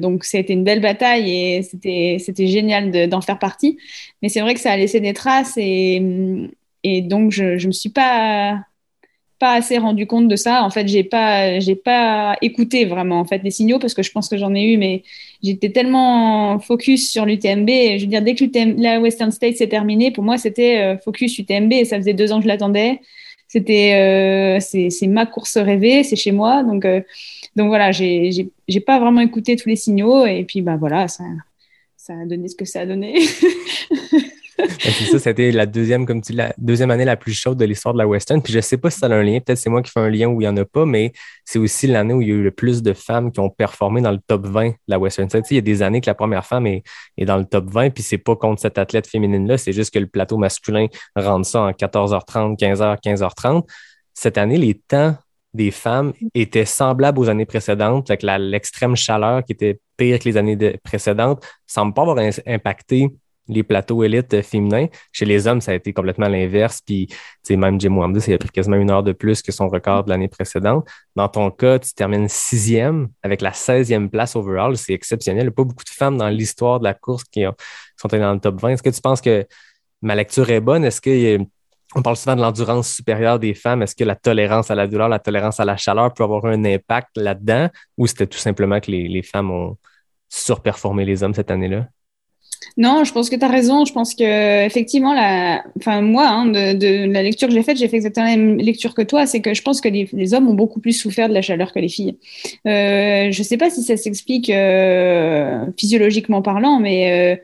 [0.00, 3.76] donc c'était une belle bataille et c'était c'était génial d'en faire partie.
[4.22, 6.00] Mais c'est vrai que ça a laissé des traces et
[6.84, 8.60] et donc je je me suis pas
[9.40, 10.62] pas assez rendu compte de ça.
[10.62, 14.28] En fait, j'ai pas, pas écouté vraiment en fait les signaux parce que je pense
[14.28, 15.02] que j'en ai eu, mais
[15.42, 17.68] j'étais tellement focus sur l'UTMB.
[17.68, 18.44] Je veux dire, dès que
[18.80, 21.72] la Western State s'est terminée, pour moi, c'était euh, focus UTMB.
[21.84, 23.00] Ça faisait deux ans que je l'attendais.
[23.48, 26.62] C'était, euh, c'est ma course rêvée, c'est chez moi.
[26.62, 27.00] Donc, euh,
[27.56, 28.50] donc voilà, j'ai
[28.86, 30.26] pas vraiment écouté tous les signaux.
[30.26, 31.24] Et puis, bah voilà, ça,
[31.96, 33.14] ça a donné ce que ça a donné.
[34.80, 37.94] c'est ça, c'était la deuxième, comme tu la deuxième année la plus chaude de l'histoire
[37.94, 38.42] de la Western.
[38.42, 40.08] Puis je sais pas si ça a un lien, peut-être c'est moi qui fais un
[40.08, 41.12] lien où il n'y en a pas, mais
[41.44, 44.00] c'est aussi l'année où il y a eu le plus de femmes qui ont performé
[44.00, 46.08] dans le top 20 de la Western Tu sais, il y a des années que
[46.08, 46.82] la première femme est,
[47.20, 50.06] dans le top 20, puis c'est pas contre cette athlète féminine-là, c'est juste que le
[50.06, 50.86] plateau masculin
[51.16, 53.64] rend ça en 14h30, 15h, 15h30.
[54.14, 55.16] Cette année, les temps
[55.52, 60.36] des femmes étaient semblables aux années précédentes, avec l'extrême chaleur qui était pire que les
[60.36, 63.08] années précédentes, semble pas avoir impacté
[63.48, 64.86] les plateaux élites féminins.
[65.12, 66.80] Chez les hommes, ça a été complètement l'inverse.
[66.84, 67.08] Puis,
[67.50, 70.10] même Jim Wamda, ça a pris quasiment une heure de plus que son record de
[70.10, 70.88] l'année précédente.
[71.16, 74.76] Dans ton cas, tu termines sixième avec la 16e place overall.
[74.76, 75.42] C'est exceptionnel.
[75.42, 77.44] Il n'y a pas beaucoup de femmes dans l'histoire de la course qui
[77.96, 78.68] sont dans le top 20.
[78.70, 79.46] Est-ce que tu penses que
[80.00, 80.84] ma lecture est bonne?
[80.84, 81.38] Est-ce que
[81.96, 83.82] on parle souvent de l'endurance supérieure des femmes.
[83.82, 86.64] Est-ce que la tolérance à la douleur, la tolérance à la chaleur peut avoir un
[86.64, 87.68] impact là-dedans?
[87.98, 89.76] Ou c'était tout simplement que les femmes ont
[90.28, 91.88] surperformé les hommes cette année-là?
[92.76, 93.84] Non, je pense que tu as raison.
[93.84, 97.88] Je pense que effectivement, la, enfin moi, hein, de, la lecture que j'ai faite, j'ai
[97.88, 99.26] fait exactement la même lecture que toi.
[99.26, 101.78] C'est que je pense que les, hommes ont beaucoup plus souffert de la chaleur que
[101.78, 102.16] les filles.
[102.66, 107.42] Euh, je sais pas si ça s'explique euh, physiologiquement parlant, mais euh,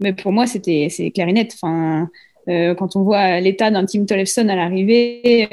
[0.00, 1.52] mais pour moi, c'était c'est clarinette.
[1.54, 2.10] Enfin,
[2.48, 5.48] euh, quand on voit l'état d'un Tim Tollefson à l'arrivée,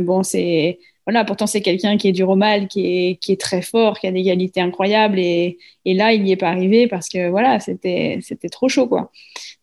[0.00, 0.78] bon, c'est
[1.08, 3.98] voilà, pourtant c'est quelqu'un qui est dur au mal, qui est, qui est très fort,
[3.98, 5.56] qui a des qualités incroyables et,
[5.86, 9.10] et là il n'y est pas arrivé parce que voilà, c'était c'était trop chaud quoi.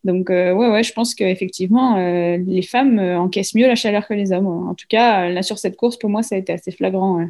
[0.02, 4.08] Donc euh, ouais ouais, je pense qu'effectivement euh, les femmes euh, encaissent mieux la chaleur
[4.08, 4.48] que les hommes.
[4.48, 7.24] En tout cas, là sur cette course pour moi ça a été assez flagrant.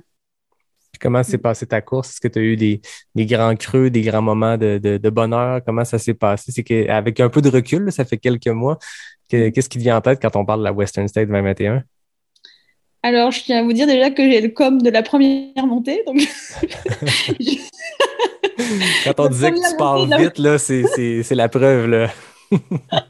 [0.98, 2.08] Comment s'est passée ta course?
[2.08, 2.80] Est-ce que tu as eu des,
[3.14, 5.60] des, grands creux, des grands moments de, de, bonheur?
[5.66, 6.52] Comment ça s'est passé?
[6.52, 8.78] C'est qu'avec un peu de recul, ça fait quelques mois,
[9.28, 11.84] qu'est-ce qui te vient en tête quand on parle de la Western State 2021?
[13.02, 16.02] Alors, je tiens à vous dire déjà que j'ai le com de la première montée.
[16.06, 16.20] Donc...
[19.04, 21.86] Quand on disait que tu parles vite, là, c'est la preuve.
[21.88, 22.10] Là.
[22.90, 23.04] ah,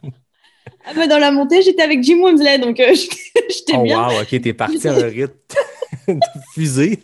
[0.97, 2.95] mais dans la montée, j'étais avec Jim Wemsley, donc euh,
[3.49, 4.09] j'étais oh, bien.
[4.09, 5.35] wow, ok, t'es parti à un rythme
[6.09, 6.21] de
[6.55, 7.01] fusée.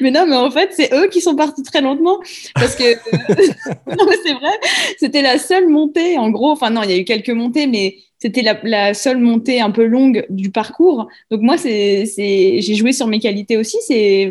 [0.00, 2.18] Mais non, mais en fait, c'est eux qui sont partis très lentement.
[2.54, 2.94] Parce que,
[3.86, 4.52] non, mais c'est vrai,
[4.98, 6.50] c'était la seule montée, en gros.
[6.50, 9.84] Enfin, non, il y a eu quelques montées, mais c'était la, seule montée un peu
[9.84, 11.08] longue du parcours.
[11.30, 13.76] Donc moi, c'est, j'ai joué sur mes qualités aussi.
[13.86, 14.30] C'est,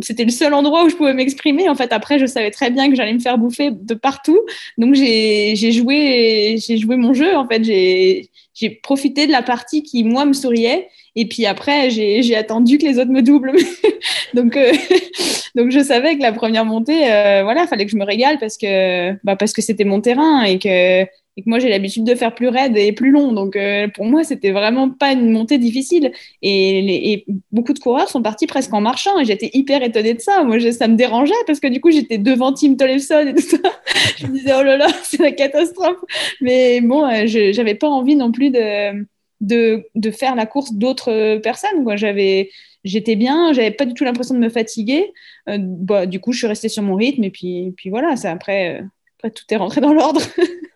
[0.00, 1.68] c'était le seul endroit où je pouvais m'exprimer.
[1.68, 4.40] En fait, après, je savais très bien que j'allais me faire bouffer de partout.
[4.76, 7.36] Donc j'ai, joué, j'ai joué mon jeu.
[7.36, 10.88] En fait, j'ai, j'ai profité de la partie qui moi me souriait.
[11.16, 13.52] Et puis après, j'ai, attendu que les autres me doublent.
[14.34, 14.72] donc, euh,
[15.56, 18.56] donc je savais que la première montée, euh, voilà, fallait que je me régale parce
[18.56, 21.04] que, bah, parce que c'était mon terrain et que
[21.46, 23.32] moi j'ai l'habitude de faire plus raide et plus long.
[23.32, 26.12] Donc euh, pour moi, c'était vraiment pas une montée difficile.
[26.42, 30.44] Et, beaucoup de coureurs sont partis presque en marchant et j'étais hyper étonnée de ça.
[30.44, 33.58] Moi, ça me dérangeait parce que du coup, j'étais devant Tim Tollefson et tout ça.
[34.18, 35.98] je me disais, oh là là, c'est la catastrophe.
[36.40, 39.04] Mais bon, euh, je j'avais pas envie non plus de,
[39.40, 41.84] de, faire la course d'autres personnes.
[41.96, 42.50] J'avais
[42.84, 45.12] j'étais bien, j'avais pas du tout l'impression de me fatiguer.
[45.48, 48.30] Euh, bah, du coup, je suis restée sur mon rythme et puis, puis voilà, ça,
[48.32, 48.82] après,
[49.18, 50.20] après, tout est rentré dans l'ordre.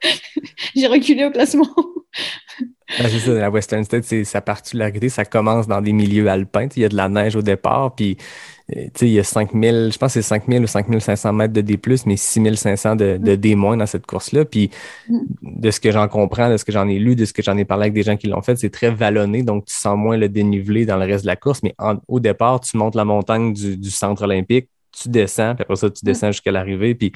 [0.74, 1.68] j'ai reculé au classement.
[2.88, 6.66] c'est ça, la Western State, c'est sa particularité, ça commence dans des milieux alpins.
[6.74, 8.16] Il y a de la neige au départ, puis
[8.76, 11.78] euh, il y a 5000, je pense que c'est 5000 ou 5500 mètres de D+,
[12.04, 14.44] mais 6500 de, de D- dans cette course-là.
[14.44, 14.70] Puis
[15.08, 17.56] de ce que j'en comprends, de ce que j'en ai lu, de ce que j'en
[17.56, 20.16] ai parlé avec des gens qui l'ont fait, c'est très vallonné, donc tu sens moins
[20.16, 21.62] le dénivelé dans le reste de la course.
[21.62, 21.76] Mais
[22.08, 25.88] au départ, tu montes la montagne du, du centre olympique, tu descends, puis après ça,
[25.88, 26.06] tu mm.
[26.06, 27.12] descends jusqu'à l'arrivée, puis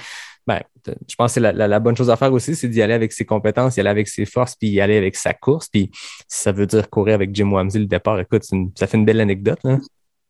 [0.47, 3.13] ben, je pense que la, la, bonne chose à faire aussi, c'est d'y aller avec
[3.13, 5.69] ses compétences, d'y aller avec ses forces, puis y aller avec sa course.
[5.69, 5.91] Puis
[6.29, 8.45] ça veut dire courir avec Jim Wamsley le départ, écoute,
[8.77, 9.59] ça fait une belle anecdote.
[9.65, 9.79] Là.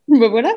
[0.09, 0.53] Ben voilà,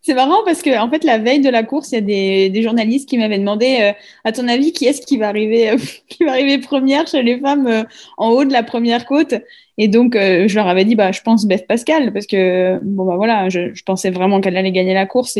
[0.00, 2.48] c'est marrant parce que en fait la veille de la course, il y a des,
[2.48, 3.92] des journalistes qui m'avaient demandé, euh,
[4.24, 5.76] à ton avis, qui est-ce qui va arriver, euh,
[6.08, 7.82] qui va arriver première chez les femmes euh,
[8.16, 9.34] en haut de la première côte?
[9.76, 13.16] Et donc je leur avais dit, bah je pense Beth Pascal parce que bon bah
[13.16, 15.36] voilà, je, je pensais vraiment qu'elle allait gagner la course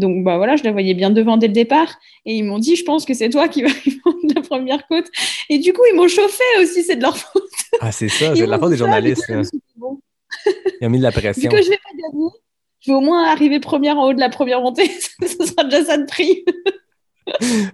[0.00, 1.98] donc bah voilà, je la voyais bien devant dès le départ.
[2.26, 3.68] Et ils m'ont dit, je pense que c'est toi qui vas
[4.24, 5.06] de la première côte.
[5.48, 7.44] Et du coup, ils m'ont chauffé aussi, c'est de leur faute.
[7.80, 9.30] Ah, c'est ça, c'est de la faute des journalistes.
[10.80, 11.48] Ils ont mis de la pression.
[11.50, 12.30] Vu que je vais pas gagner,
[12.80, 14.88] je vais au moins arriver première en haut de la première montée.
[15.22, 16.44] Ce sera déjà ça de prix.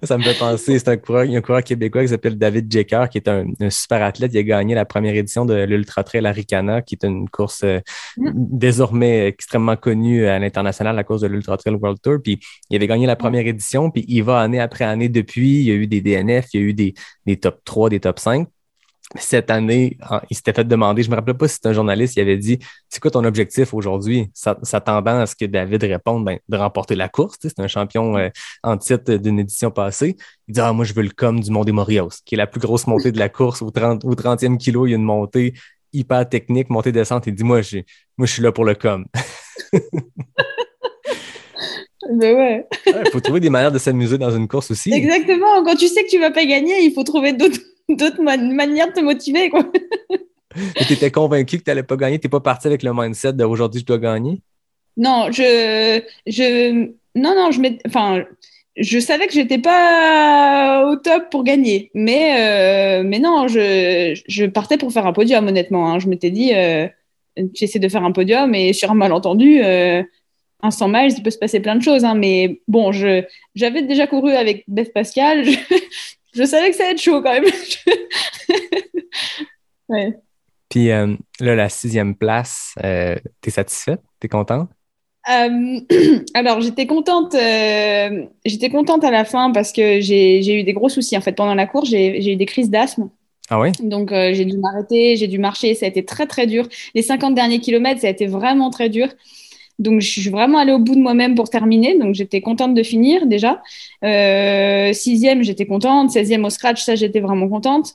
[0.03, 2.37] Ça me fait penser, c'est un coureur, il y a un coureur québécois qui s'appelle
[2.37, 4.33] David Jecker, qui est un, super athlète.
[4.35, 7.81] Il a gagné la première édition de l'Ultra Trail Aricana, qui est une course euh,
[8.17, 8.33] mm.
[8.35, 12.19] désormais extrêmement connue à l'international, la course de l'Ultra Trail World Tour.
[12.23, 12.41] Puis
[12.71, 15.61] il avait gagné la première édition, puis il va année après année depuis.
[15.61, 16.95] Il y a eu des DNF, il y a eu des,
[17.25, 18.49] des top 3, des top 5
[19.15, 19.97] cette année,
[20.31, 22.59] il s'était fait demander, je me rappelle pas si c'était un journaliste, il avait dit
[22.89, 24.31] C'est quoi ton objectif aujourd'hui?
[24.35, 27.37] S'attendant à ce que David réponde ben, de remporter la course.
[27.41, 28.29] C'est un champion euh,
[28.65, 30.17] en titre d'une édition passée.
[30.49, 32.49] Il dit Ah, moi, je veux le com du Mont des Morios, qui est la
[32.49, 33.63] plus grosse montée de la course.
[33.63, 35.55] Au, 30, au 30e kilo, il y a une montée
[35.93, 37.29] hyper technique, montée-descente.
[37.29, 37.61] Il dit Moi,
[38.19, 39.05] moi, je suis là pour le com.
[42.09, 42.67] Ben ouais.
[42.87, 44.93] Il faut trouver des manières de s'amuser dans une course aussi.
[44.93, 45.65] Exactement.
[45.65, 47.59] Quand tu sais que tu vas pas gagner, il faut trouver d'autres
[47.97, 49.51] d'autres manières de te motiver.
[49.51, 49.65] Quoi.
[50.87, 53.35] tu étais convaincu que tu n'allais pas gagner, tu n'es pas parti avec le mindset
[53.35, 54.41] d'aujourd'hui, je dois gagner?
[54.97, 56.03] Non, je.
[56.27, 58.25] je non, non, je Enfin,
[58.77, 64.45] je savais que j'étais pas au top pour gagner, mais, euh, mais non, je, je,
[64.45, 65.91] partais pour faire un podium, honnêtement.
[65.91, 65.99] Hein.
[65.99, 66.87] Je m'étais dit, euh,
[67.55, 70.03] j'essaie de faire un podium et sur un malentendu, euh,
[70.63, 72.05] un 100 miles, il peut se passer plein de choses.
[72.05, 72.93] Hein, mais bon,
[73.55, 75.45] j'avais déjà couru avec Beth Pascal.
[75.45, 77.45] je savais que ça allait être chaud quand même.
[79.89, 80.19] ouais.
[80.69, 84.01] Puis euh, là, la sixième place, euh, t'es satisfaite?
[84.21, 84.69] T'es contente?
[85.31, 85.81] Euh,
[86.35, 87.35] alors, j'étais contente,
[88.45, 91.17] j'étais contente à la fin parce que j'ai eu des gros soucis.
[91.17, 93.09] En fait, pendant la course, j'ai eu des crises d'asthme.
[93.49, 93.71] Ah oui?
[93.81, 95.75] Donc, j'ai dû m'arrêter, j'ai dû marcher.
[95.75, 96.69] Ça a été très, très dur.
[96.95, 99.09] Les 50 derniers kilomètres, ça a été vraiment très dur.
[99.79, 101.99] Donc, je suis vraiment allée au bout de moi-même pour terminer.
[101.99, 103.63] Donc, j'étais contente de finir déjà.
[104.05, 106.11] Euh, sixième, j'étais contente.
[106.11, 107.95] Seizième au scratch, ça, j'étais vraiment contente.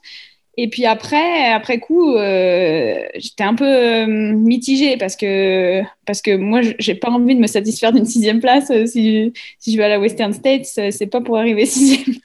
[0.58, 6.36] Et puis après, après coup, euh, j'étais un peu euh, mitigée parce que, parce que
[6.36, 8.70] moi, j'ai pas envie de me satisfaire d'une sixième place.
[8.70, 12.16] Euh, si, si je vais à la Western States, c'est pas pour arriver sixième.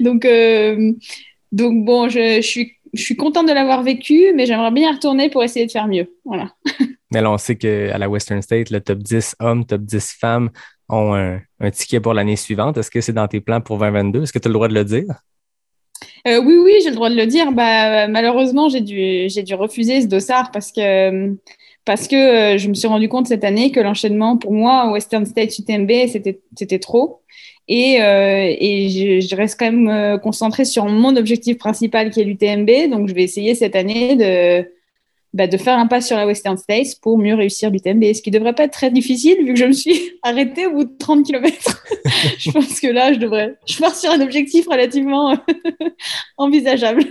[0.00, 0.92] donc, euh,
[1.52, 4.94] donc bon, je, je, suis, je suis contente de l'avoir vécu, mais j'aimerais bien y
[4.94, 6.12] retourner pour essayer de faire mieux.
[6.24, 6.52] Voilà.
[7.10, 10.50] Mais là, on sait qu'à la Western State, le top 10 hommes, top 10 femmes
[10.88, 12.76] ont un, ticket pour l'année suivante.
[12.78, 14.22] Est-ce que c'est dans tes plans pour 2022?
[14.22, 15.06] Est-ce que tu as le droit de le dire?
[16.26, 17.52] Euh, oui, oui, j'ai le droit de le dire.
[17.52, 21.36] Bah, malheureusement, j'ai dû, dû refuser ce dossard parce que,
[21.84, 22.16] parce que
[22.54, 25.90] euh, je me suis rendu compte cette année que l'enchaînement pour moi, Western State UTMB,
[26.08, 27.22] c'était, c'était trop.
[27.68, 32.24] Et, euh, et je, je, reste quand même concentrée sur mon objectif principal qui est
[32.24, 32.90] l'UTMB.
[32.90, 34.66] Donc, je vais essayer cette année de,
[35.32, 38.30] bah, de faire un pas sur la Western States pour mieux réussir l'UTMB, ce qui
[38.30, 41.24] devrait pas être très difficile vu que je me suis arrêtée au bout de 30
[41.24, 41.84] km.
[42.38, 43.54] je pense que là, je devrais.
[43.68, 45.36] Je pars sur un objectif relativement
[46.36, 47.04] envisageable.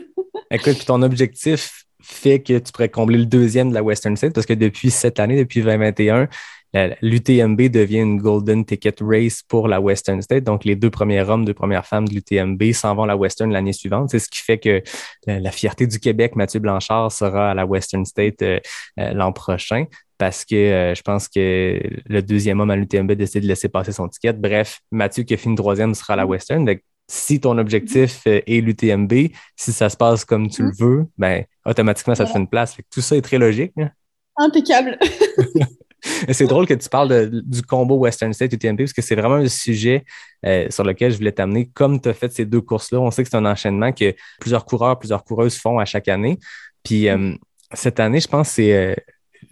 [0.51, 4.45] Écoute, ton objectif fait que tu pourrais combler le deuxième de la Western States parce
[4.45, 6.27] que depuis cette année, depuis 2021,
[6.73, 10.43] l'UTMB devient une Golden Ticket Race pour la Western State.
[10.43, 13.51] Donc, les deux premiers hommes, deux premières femmes de l'UTMB s'en vont à la Western
[13.51, 14.09] l'année suivante.
[14.11, 14.81] C'est ce qui fait que
[15.25, 18.59] la, fierté du Québec, Mathieu Blanchard, sera à la Western State euh,
[18.99, 19.85] euh, l'an prochain
[20.17, 23.93] parce que euh, je pense que le deuxième homme à l'UTMB décide de laisser passer
[23.93, 24.33] son ticket.
[24.33, 26.65] Bref, Mathieu qui a fini troisième sera à la Western.
[26.65, 31.43] Donc, si ton objectif est l'UTMB, si ça se passe comme tu le veux, ben
[31.65, 32.77] automatiquement, ça te fait une place.
[32.91, 33.71] tout ça est très logique.
[33.79, 33.89] Hein.
[34.37, 34.99] Impeccable.
[36.31, 39.47] c'est drôle que tu parles du combo Western State UTMB parce que c'est vraiment un
[39.47, 40.05] sujet
[40.45, 41.69] euh, sur lequel je voulais t'amener.
[41.73, 44.65] Comme tu as fait ces deux courses-là, on sait que c'est un enchaînement que plusieurs
[44.65, 46.39] coureurs, plusieurs coureuses font à chaque année.
[46.83, 47.33] Puis euh,
[47.73, 48.95] cette année, je pense que c'est euh,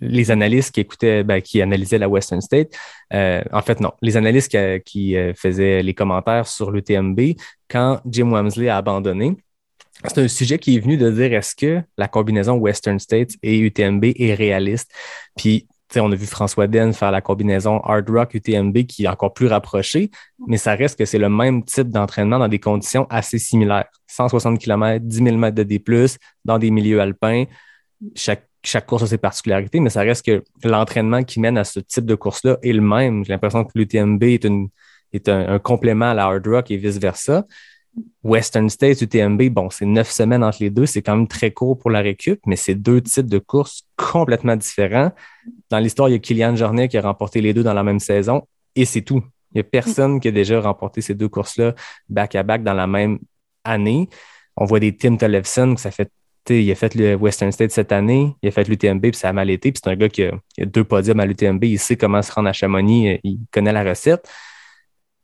[0.02, 2.74] les analystes qui écoutaient, ben, qui analysaient la Western State.
[3.12, 7.20] en fait, non, les analystes qui, qui faisaient les commentaires sur l'UTMB
[7.70, 9.38] quand Jim Wamsley a abandonné.
[10.04, 13.58] C'est un sujet qui est venu de dire est-ce que la combinaison Western States et
[13.58, 14.92] UTMB est réaliste?
[15.36, 19.34] Puis on a vu François Den faire la combinaison Hard Rock UTMB qui est encore
[19.34, 20.12] plus rapprochée,
[20.48, 23.86] mais ça reste que c'est le même type d'entraînement dans des conditions assez similaires.
[24.08, 25.84] 160 km, 10 000 mètres de D+,
[26.46, 27.46] dans des milieux alpins.
[28.16, 28.46] Chaque,
[28.86, 32.16] course a ses particularités, mais ça reste que l'entraînement qui mène à ce type de
[32.16, 33.24] course-là est le même.
[33.24, 37.46] J'ai l'impression que l'UTMB est, un, complément à la Hard Rock et vice-versa.
[38.24, 41.78] Western States, UTMB, bon, c'est neuf semaines entre les deux, c'est quand même très court
[41.78, 45.12] pour la récup, mais c'est deux types de courses complètement différents.
[45.70, 48.00] Dans l'histoire, il y a Kylian Jornet qui a remporté les deux dans la même
[48.00, 48.44] saison
[48.76, 49.24] et c'est tout.
[49.54, 51.74] Il n'y a personne qui a déjà remporté ces deux courses-là
[52.10, 53.20] back-à-back dans la même
[53.64, 54.10] année.
[54.56, 56.12] On voit des Tim Tollefson, que ça fait
[56.50, 59.34] il a fait le Western State cette année, il a fait l'UTMB, puis ça a
[59.34, 59.72] mal été.
[59.72, 62.32] Puis c'est un gars qui a, a deux podiums à l'UTMB, il sait comment se
[62.32, 64.28] rendre à Chamonix, il connaît la recette.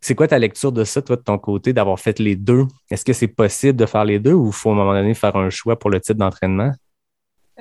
[0.04, 2.66] C'est quoi ta lecture de ça, toi, de ton côté, d'avoir fait les deux?
[2.91, 5.14] Est-ce que c'est possible de faire les deux ou il faut à un moment donné
[5.14, 6.74] faire un choix pour le type d'entraînement?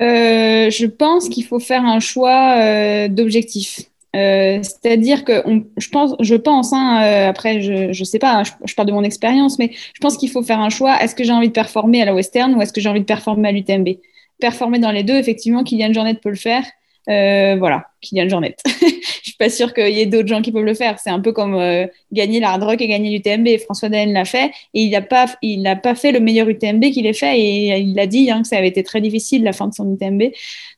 [0.01, 3.83] Euh, je pense qu'il faut faire un choix euh, d'objectif.
[4.17, 5.41] Euh, c'est-à-dire que
[5.77, 8.89] je pense, je pense hein, euh, après, je, je sais pas, hein, je, je, parle
[8.89, 11.01] de mon expérience, mais je pense qu'il faut faire un choix.
[11.01, 13.07] Est-ce que j'ai envie de performer à la Western ou est-ce que j'ai envie de
[13.07, 13.89] performer à l'UTMB
[14.41, 16.65] Performer dans les deux, effectivement, Kylian Jornet peut le faire.
[17.09, 18.57] Euh, voilà, Kylian Jornet.
[18.67, 20.99] je suis pas sûre qu'il y ait d'autres gens qui peuvent le faire.
[20.99, 23.59] C'est un peu comme euh, gagner l'hard rock et gagner l'UTMB.
[23.65, 25.27] François Daen l'a fait et il n'a pas,
[25.83, 28.57] pas fait le meilleur UTMB qu'il ait fait et il a dit hein, que ça
[28.57, 30.33] avait été très difficile la fin de son UTMB.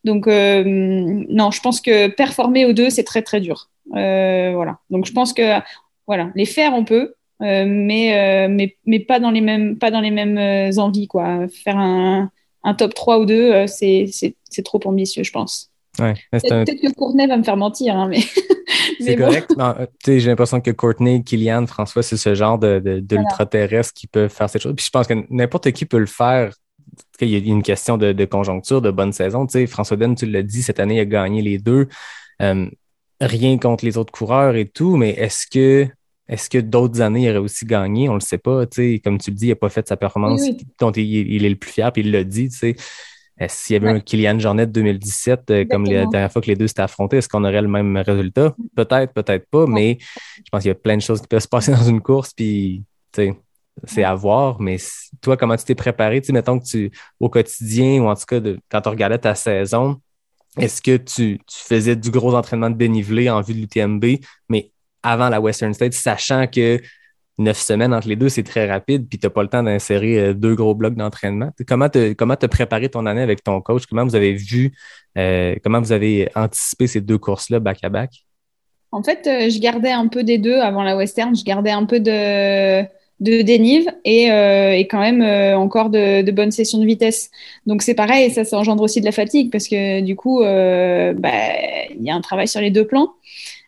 [0.04, 3.68] Donc euh, non, je pense que performer aux deux c'est très très dur.
[3.94, 4.78] Euh, voilà.
[4.90, 5.60] Donc je pense que
[6.06, 10.10] voilà, les faire on peut, mais, mais mais pas dans les mêmes pas dans les
[10.10, 10.38] mêmes
[10.78, 11.46] envies quoi.
[11.48, 12.30] Faire un,
[12.62, 15.73] un top 3 ou 2 c'est c'est trop ambitieux je pense.
[16.00, 16.64] Ouais, Peut-être un...
[16.64, 18.20] que Courtenay va me faire mentir, hein, mais.
[19.00, 19.50] C'est correct.
[19.56, 19.74] Bon.
[20.06, 24.48] J'ai l'impression que Courtney, Kylian, François, c'est ce genre de, de, d'ultra-terrestre qui peuvent faire
[24.48, 24.74] ces choses.
[24.74, 26.52] Puis je pense que n'importe qui peut le faire.
[27.20, 29.46] Il y a une question de, de conjoncture, de bonne saison.
[29.46, 31.88] Tu sais, François Den, tu l'as dit, cette année, il a gagné les deux.
[32.42, 32.66] Euh,
[33.20, 35.88] rien contre les autres coureurs et tout, mais est-ce que
[36.26, 38.08] est-ce que d'autres années, il aurait aussi gagné?
[38.08, 38.66] On ne le sait pas.
[38.66, 40.66] Tu sais, comme tu le dis, il n'a pas fait sa performance Oui, oui.
[40.78, 42.48] dont il, il est le plus fier, puis il l'a dit.
[42.48, 42.70] Tu sais.
[42.70, 42.78] Est-ce
[43.48, 43.94] S'il y avait Ouais.
[43.94, 47.28] un Kylian Jornet 2017, euh, comme la dernière fois que les deux s'étaient affrontés, est-ce
[47.28, 48.54] qu'on aurait le même résultat?
[48.76, 49.98] Peut-être, peut-être pas, mais
[50.36, 52.32] je pense qu'il y a plein de choses qui peuvent se passer dans une course,
[52.32, 54.60] puis c'est à voir.
[54.60, 54.76] Mais
[55.20, 56.20] toi, comment tu t'es préparé?
[56.20, 59.18] Tu sais, mettons que tu, au quotidien, ou en tout cas, de, quand tu regardais
[59.18, 60.00] ta saison,
[60.56, 64.04] est-ce que tu, tu faisais du gros entraînement de dénivelé en vue de l'UTMB,
[64.48, 64.70] mais
[65.02, 66.80] avant la Western State, sachant que
[67.38, 70.18] neuf semaines entre les deux, c'est très rapide, puis tu n'as pas le temps d'insérer
[70.18, 71.50] euh, deux gros blocs d'entraînement.
[71.66, 73.86] Comment te, comment te préparé ton année avec ton coach?
[73.86, 74.72] Comment vous avez vu,
[75.18, 78.10] euh, comment vous avez anticipé ces deux courses-là back-à-back?
[78.92, 81.34] En fait, euh, je gardais un peu des deux avant la western.
[81.34, 85.22] Je gardais un peu de, de dénive et, et quand même
[85.56, 87.30] encore de, bonnes sessions de vitesse.
[87.66, 91.30] Donc c'est pareil, ça, ça engendre aussi de la fatigue parce que du coup, bah,
[91.90, 93.14] il y a un travail sur les deux plans.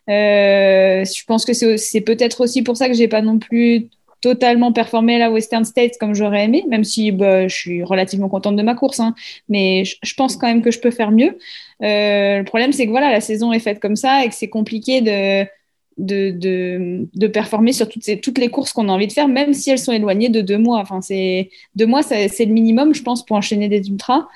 [0.09, 3.89] Euh, je pense que c'est peut-être aussi pour ça que j'ai pas non plus
[4.21, 8.57] totalement performé la Western States comme j'aurais aimé, même si bah, je suis relativement contente
[8.57, 9.01] de ma course.
[9.01, 9.15] Hein.
[9.49, 11.39] mais je, pense quand même que je peux faire mieux.
[11.83, 14.49] Euh, le problème, c'est que voilà, la saison est faite comme ça et que c'est
[14.49, 15.47] compliqué de,
[15.99, 19.79] de, de, performer sur toutes, les courses qu'on a envie de faire, même si elles
[19.79, 20.79] sont éloignées de deux mois.
[20.81, 21.01] Enfin,
[21.75, 24.27] deux mois, c'est le minimum, je pense, pour enchaîner des ultras,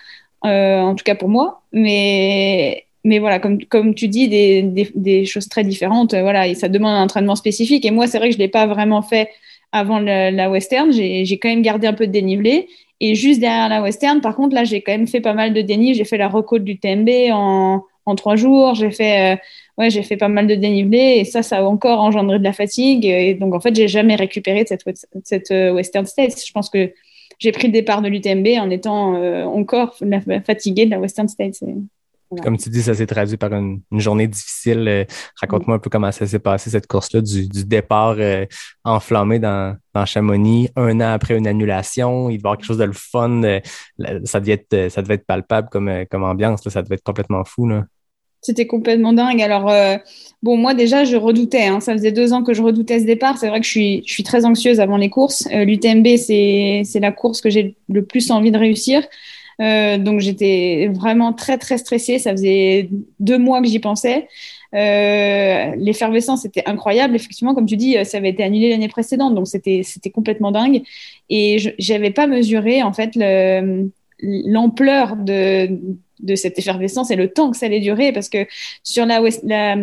[0.44, 1.62] euh, en tout cas pour moi.
[1.72, 4.62] Mais, mais voilà, comme, comme tu dis, des,
[4.94, 7.84] des, choses très différentes, euh, voilà, et ça demande un entraînement spécifique.
[7.84, 9.30] Et moi, c'est vrai que je ne l'ai pas vraiment fait
[9.72, 10.92] avant la, western.
[10.92, 12.68] J'ai quand même gardé un peu de dénivelé.
[13.00, 15.62] Et juste derrière la western, par contre, là, j'ai quand même fait pas mal de
[15.62, 15.94] dénivelé.
[15.94, 18.74] J'ai fait la recôte du TMB en, en trois jours.
[18.74, 19.36] J'ai fait, euh,
[19.78, 21.16] ouais, j'ai fait pas mal de dénivelé.
[21.20, 23.06] Et ça, ça a encore engendré de la fatigue.
[23.06, 24.84] Et donc, en fait, j'ai jamais récupéré de cette,
[25.24, 26.44] cette euh, Western States.
[26.46, 26.92] Je pense que
[27.38, 29.14] j'ai pris le départ de l'UTMB en étant
[29.46, 29.96] encore
[30.44, 31.62] fatiguée de la Western States.
[32.42, 34.86] Comme tu dis, ça s'est traduit par une, une journée difficile.
[34.86, 35.04] Euh,
[35.40, 38.46] Raconte-moi un peu comment ça s'est passé, cette course-là, du, du départ euh,
[38.84, 42.30] enflammé dans, dans Chamonix, un an après une annulation.
[42.30, 43.42] Il devait y avoir quelque chose de le fun.
[43.42, 43.60] euh,
[44.24, 46.64] ça, devait être, ça devait être palpable comme, comme ambiance.
[46.64, 46.70] là.
[46.70, 47.66] Ça devait être complètement fou.
[47.68, 47.84] Là.
[48.42, 49.42] C'était complètement dingue.
[49.42, 49.96] Alors, euh,
[50.42, 51.66] bon, moi déjà, je redoutais.
[51.66, 51.80] Hein.
[51.80, 53.36] Ça faisait deux ans que je redoutais ce départ.
[53.36, 55.46] C'est vrai que je suis, je suis très anxieuse avant les courses.
[55.52, 59.02] Euh, L'UTMB, c'est la course que j'ai le plus envie de réussir.
[59.60, 62.18] Euh, donc, j'étais vraiment très, très stressée.
[62.18, 62.88] Ça faisait
[63.18, 64.28] deux mois que j'y pensais.
[64.74, 67.14] Euh, L'effervescence était incroyable.
[67.16, 69.34] Effectivement, comme tu dis, ça avait été annulé l'année précédente.
[69.34, 70.82] Donc, c'était c'était complètement dingue.
[71.28, 73.90] Et je n'avais pas mesuré, en fait, le-
[74.22, 75.78] l'ampleur de,
[76.20, 78.46] de cette effervescence et le temps que ça allait durer parce que
[78.82, 79.20] sur la,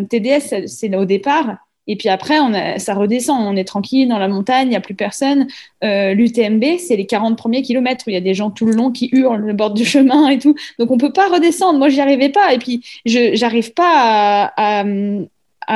[0.10, 1.58] TDS, c'est au départ.
[1.88, 2.36] Et puis après,
[2.80, 3.42] ça redescend.
[3.42, 5.48] On est tranquille dans la montagne, il n'y a plus personne.
[5.84, 8.74] Euh, L'UTMB, c'est les 40 premiers kilomètres où il y a des gens tout le
[8.74, 10.56] long qui hurlent le bord du chemin et tout.
[10.80, 11.80] Donc on peut pas redescendre.
[11.80, 12.54] Moi, j'y arrivais pas.
[12.54, 14.84] Et puis, je j'arrive pas à,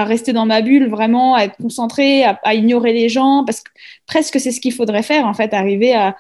[0.06, 3.70] rester dans ma bulle, vraiment, à être concentrée, à, ignorer les gens, parce que
[4.08, 6.16] presque c'est ce qu'il faudrait faire, en fait, arriver à,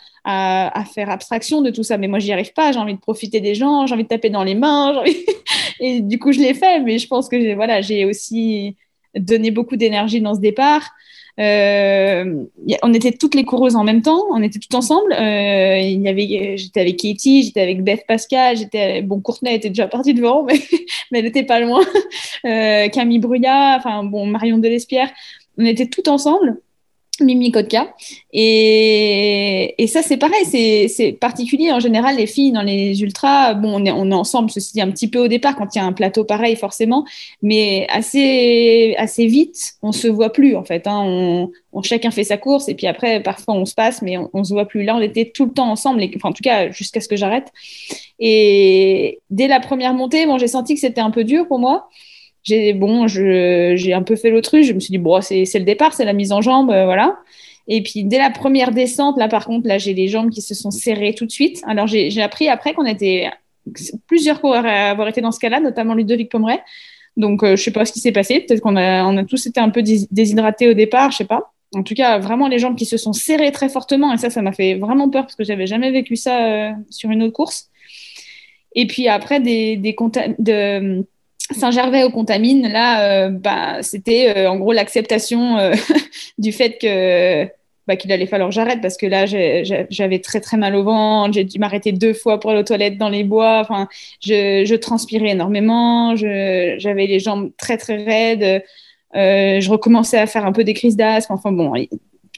[0.93, 1.97] faire abstraction de tout ça.
[1.97, 2.71] Mais moi, j'y arrive pas.
[2.71, 5.03] J'ai envie de profiter des gens, j'ai envie de taper dans les mains.
[5.79, 6.79] Et du coup, je l'ai fait.
[6.79, 8.75] Mais je pense que voilà, j'ai aussi
[9.15, 10.91] donné beaucoup d'énergie dans ce départ.
[11.39, 12.43] Euh,
[12.83, 15.13] on était toutes les coureuses en même temps, on était toutes ensemble.
[15.13, 19.69] Euh, il y avait, j'étais avec Katie, j'étais avec Beth Pascal, j'étais bon Courtenay était
[19.69, 20.59] déjà partie devant, mais,
[21.11, 21.81] mais elle était pas loin.
[22.45, 25.09] Euh, Camille Bruyat, enfin bon Marion Delespierre,
[25.57, 26.59] on était toutes ensemble.
[27.23, 27.93] Mimi Kotka.
[28.33, 31.71] Et, et ça, c'est pareil, c'est particulier.
[31.71, 34.81] En général, les filles dans les ultras, bon, on est, on est ensemble, ceci dit,
[34.81, 37.05] un petit peu au départ, quand il y a un plateau pareil, forcément,
[37.41, 40.87] mais assez, assez vite, on se voit plus, en fait.
[40.87, 41.01] hein.
[41.03, 44.29] On, on- chacun fait sa course, et puis après, parfois, on se passe, mais on,
[44.33, 44.83] on se voit plus.
[44.83, 47.15] Là, on était tout le temps ensemble, et- enfin, en tout cas, jusqu'à ce que
[47.15, 47.47] j'arrête.
[48.19, 51.89] Et dès la première montée, bon, j'ai senti que c'était un peu dur pour moi.
[52.43, 54.67] J'ai bon, j'ai un peu fait l'autruche.
[54.67, 57.17] Je me suis dit, bon, c'est le départ, c'est la mise en jambe, voilà.
[57.67, 60.55] Et puis dès la première descente, là par contre, là j'ai les jambes qui se
[60.55, 61.61] sont serrées tout de suite.
[61.67, 63.29] Alors j'ai appris après qu'on était
[64.07, 66.59] plusieurs coureurs à avoir été dans ce cas-là, notamment Ludovic Pomeray.
[67.17, 68.41] Donc je sais pas ce qui s'est passé.
[68.41, 71.53] Peut-être qu'on a, tous été un peu déshydratés au départ, je sais pas.
[71.73, 74.13] En tout cas, vraiment les jambes qui se sont serrées très fortement.
[74.13, 77.23] Et ça, ça m'a fait vraiment peur parce que j'avais jamais vécu ça sur une
[77.23, 77.69] autre course.
[78.75, 79.95] Et puis après, des, des
[80.39, 81.05] de
[81.53, 85.73] Saint-Gervais au Contamine, là, euh, bah, c'était euh, en gros l'acceptation euh,
[86.37, 87.45] du fait que
[87.87, 91.33] bah, qu'il allait falloir que j'arrête parce que là, j'avais très très mal au ventre.
[91.33, 93.59] J'ai dû m'arrêter deux fois pour aller aux toilettes dans les bois.
[93.61, 93.87] Enfin,
[94.21, 96.15] je, je transpirais énormément.
[96.15, 98.63] J'avais les jambes très très raides.
[99.13, 101.33] je recommençais à faire un peu des crises d'asthme.
[101.33, 101.73] Enfin bon,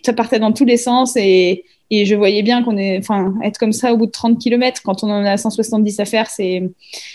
[0.05, 3.57] ça partait dans tous les sens et, et je voyais bien qu'on est, enfin, être
[3.57, 6.63] comme ça au bout de 30 km quand on en a 170 à faire, c'est,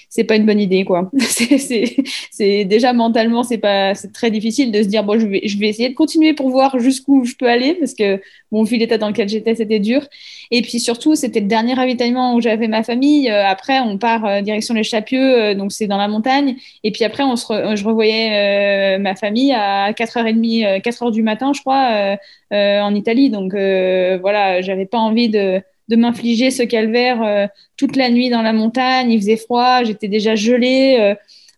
[0.09, 1.11] c'est pas une bonne idée, quoi.
[1.19, 5.59] c'est, déjà mentalement, c'est pas, c'est très difficile de se dire, bon, je vais, je
[5.59, 8.21] vais essayer de continuer pour voir jusqu'où je peux aller parce que,
[8.53, 10.07] bon, vu l'état dans lequel j'étais, c'était dur.
[10.51, 13.31] Et puis surtout, c'était le dernier ravitaillement où j'avais ma famille.
[13.31, 16.57] Euh, après, on part euh, direction les Chapieux, euh, donc c'est dans la montagne.
[16.85, 21.61] Et puis après, on se je revoyais ma famille à 4h30, 4h du matin, je
[21.61, 22.17] crois,
[22.51, 23.31] en Italie.
[23.31, 28.53] Donc voilà, j'avais pas envie de, de m'infliger ce calvaire toute la nuit dans la
[28.53, 29.11] montagne.
[29.11, 31.15] Il faisait froid, j'étais déjà gelée,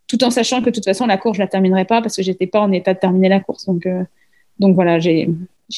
[0.07, 2.23] tout en sachant que de toute façon, la course, je la terminerai pas parce que
[2.23, 3.67] j'étais pas en état de terminer la course.
[3.67, 3.87] Donc,
[4.59, 5.29] donc voilà, j'ai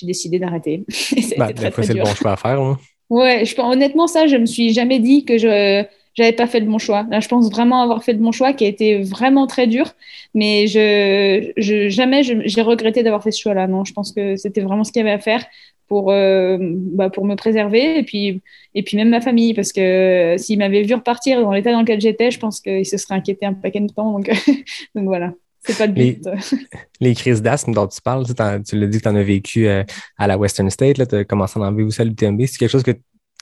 [0.03, 0.85] décidé d'arrêter.
[1.37, 2.61] bah, c'est le bon choix à faire.
[2.61, 2.79] Hein.
[3.13, 5.85] Ouais, je, honnêtement, ça, je me suis jamais dit que je
[6.15, 7.07] j'avais pas fait le bon choix.
[7.11, 9.93] Là, je pense vraiment avoir fait le bon choix qui a été vraiment très dur,
[10.35, 13.67] mais je, je jamais j'ai regretté d'avoir fait ce choix-là.
[13.67, 15.45] Non, je pense que c'était vraiment ce qu'il y avait à faire
[15.89, 18.41] pour euh, bah, pour me préserver et puis
[18.75, 22.01] et puis même ma famille parce que s'ils m'avaient vu repartir dans l'état dans lequel
[22.01, 24.13] j'étais, je pense qu'ils se seraient inquiétés un paquet de temps.
[24.13, 24.31] Donc
[24.95, 25.33] donc voilà.
[25.65, 26.29] C'est pas le but.
[27.01, 29.85] Les, crises d'asthme dont tu parles, tu, l'as dit que tu en as vécu euh,
[30.19, 32.41] à la Western State, tu as commencé à en vivre aussi à l'UTMB.
[32.47, 32.91] C'est quelque chose que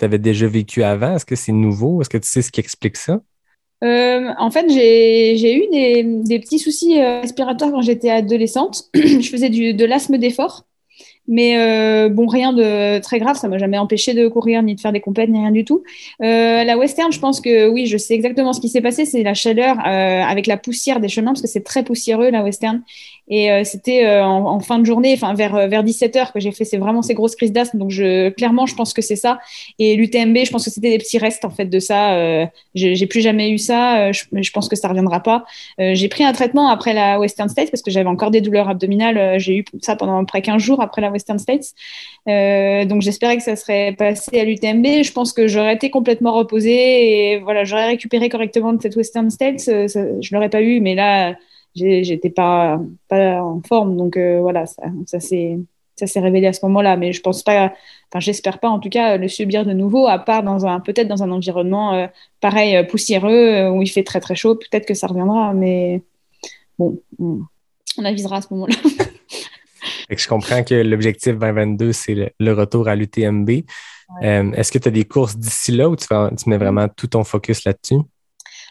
[0.00, 1.14] tu avais déjà vécu avant?
[1.14, 2.00] Est-ce que c'est nouveau?
[2.00, 3.20] Est-ce que tu sais ce qui explique ça?
[3.82, 8.84] Euh, en fait, j'ai eu des, petits soucis euh, respiratoires quand j'étais adolescente.
[8.94, 10.66] je faisais du, de l'asthme d'effort.
[11.28, 14.80] Mais euh, bon, rien de très grave, ça m'a jamais empêché de courir, ni de
[14.80, 15.84] faire des compètes, ni rien du tout.
[16.18, 19.04] La western, je pense que oui, je sais exactement ce qui s'est passé.
[19.04, 22.82] C'est la chaleur avec la poussière des chemins, parce que c'est très poussiéreux la western.
[23.30, 26.40] Et euh, c'était euh, en, en, fin de journée, enfin vers vers 17 h que
[26.40, 27.78] j'ai fait c'est vraiment ces grosses crises d'asthme.
[27.78, 29.38] Donc je clairement, je pense que c'est ça.
[29.78, 32.46] Et l'UTMB, je pense que c'était des petits restes en fait de ça.
[32.74, 34.12] j'ai plus jamais eu ça.
[34.12, 35.44] Je, je, pense que ça reviendra pas.
[35.78, 39.38] j'ai pris un traitement après la Western States parce que j'avais encore des douleurs abdominales.
[39.38, 41.74] j'ai eu ça pendant près 15 jours après la Western States.
[42.28, 45.02] Euh, donc j'espérais que ça serait passé à l'UTMB.
[45.02, 49.30] Je pense que j'aurais été complètement reposée et voilà, j'aurais récupéré correctement de cette Western
[49.30, 49.68] States.
[49.68, 49.88] Euh,
[50.20, 51.34] je l'aurais pas eu, mais là,
[51.74, 53.96] j'étais pas pas en forme.
[53.96, 55.58] Donc euh, voilà, ça, ça s'est
[55.96, 56.96] ça s'est révélé à ce moment-là.
[56.96, 57.72] Mais je pense pas,
[58.08, 61.08] enfin j'espère pas en tout cas le subir de nouveau, à part dans un peut-être
[61.08, 62.08] dans un environnement
[62.40, 64.56] pareil poussiéreux où il fait très très chaud.
[64.56, 66.02] Peut-être que ça reviendra, mais
[66.78, 67.00] bon,
[67.98, 68.74] on avisera à ce moment-là.
[70.18, 73.50] je comprends que l'objectif 2022, c'est le, retour à l'UTMB.
[74.22, 76.06] Euh, est-ce que tu as des courses d'ici là ou tu,
[76.46, 78.02] mets vraiment tout ton focus là-dessus?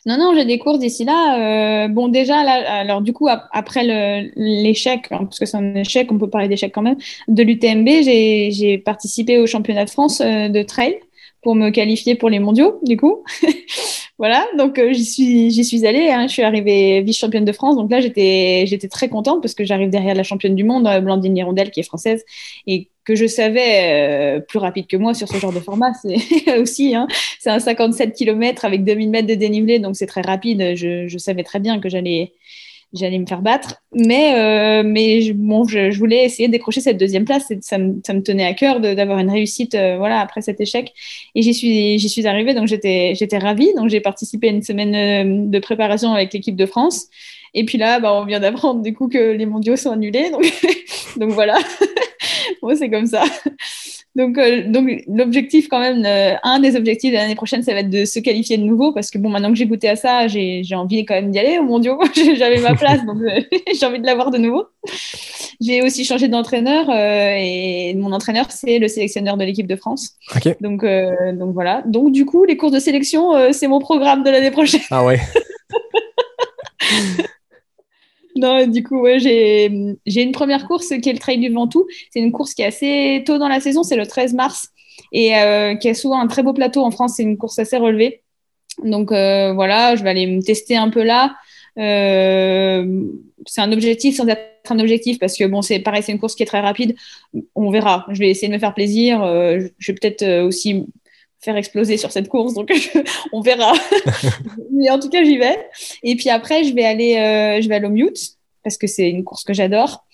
[0.05, 1.85] Non, non, j'ai des courses d'ici là.
[1.85, 3.83] Euh, bon, déjà, là, alors du coup, après
[4.35, 6.97] l'échec, hein, parce que c'est un échec, on peut parler d'échec quand même,
[7.27, 10.99] de l'UTMB, j'ai participé au championnat de France euh, de trail
[11.41, 13.23] pour me qualifier pour les mondiaux, du coup.
[14.19, 16.09] voilà, donc euh, j'y suis, j'y suis allée.
[16.09, 17.77] Hein, je suis arrivée vice-championne de France.
[17.77, 20.99] Donc là, j'étais, j'étais très contente parce que j'arrive derrière la championne du monde, euh,
[20.99, 22.25] Blandine Hirondelle, qui est française
[22.67, 25.93] et que je savais euh, plus rapide que moi sur ce genre de format.
[25.93, 27.07] C'est aussi, hein,
[27.39, 30.75] c'est un 57 km avec 2000 mètres de dénivelé, donc c'est très rapide.
[30.75, 32.33] Je, je savais très bien que j'allais
[32.93, 33.81] j'allais me faire battre.
[33.93, 37.49] Mais, euh, mais bon, je, je, voulais essayer de décrocher cette deuxième place.
[37.51, 40.59] Et ça, me, ça me tenait à cœur d'avoir une réussite euh, voilà, après cet
[40.61, 40.93] échec.
[41.35, 43.73] Et j'y suis, j'y suis arrivée, donc j'étais ravie.
[43.75, 47.07] Donc j'ai participé à une semaine euh, de préparation avec l'équipe de France.
[47.53, 50.29] Et puis là, bah, on vient d'apprendre du coup que les mondiaux sont annulés.
[50.31, 50.43] Donc,
[51.17, 51.57] donc voilà,
[52.61, 53.23] bon, c'est comme ça.
[54.15, 57.81] Donc, euh, donc l'objectif quand même, euh, un des objectifs de l'année prochaine, ça va
[57.81, 60.27] être de se qualifier de nouveau parce que bon, maintenant que j'ai goûté à ça,
[60.27, 61.99] j'ai envie quand même d'y aller au mondiaux.
[62.35, 63.41] J'avais ma place, donc euh,
[63.79, 64.65] j'ai envie de l'avoir de nouveau.
[65.61, 70.15] J'ai aussi changé d'entraîneur et mon entraîneur, c'est le sélectionneur de l'équipe de France.
[70.61, 71.83] Donc, donc voilà.
[71.85, 74.81] Donc du coup, les courses de sélection, c'est mon programme de l'année prochaine.
[74.89, 75.19] Ah ouais.
[78.39, 79.65] non, du coup, j'ai
[80.05, 81.85] une première course qui est le Trail du Ventoux.
[82.11, 84.69] C'est une course qui est assez tôt dans la saison, c'est le 13 mars,
[85.11, 87.15] et euh, qui a souvent un très beau plateau en France.
[87.17, 88.23] C'est une course assez relevée.
[88.83, 91.35] Donc euh, voilà, je vais aller me tester un peu là.
[91.77, 93.03] Euh,
[93.45, 96.35] c'est un objectif sans être un objectif parce que bon, c'est pareil, c'est une course
[96.35, 96.95] qui est très rapide.
[97.55, 98.05] On verra.
[98.09, 99.19] Je vais essayer de me faire plaisir.
[99.23, 100.85] Je vais peut-être aussi
[101.39, 102.71] faire exploser sur cette course, donc
[103.33, 103.73] on verra.
[104.71, 105.57] Mais en tout cas, j'y vais.
[106.03, 109.23] Et puis après, je vais aller, je vais aller au Mute parce que c'est une
[109.23, 110.05] course que j'adore.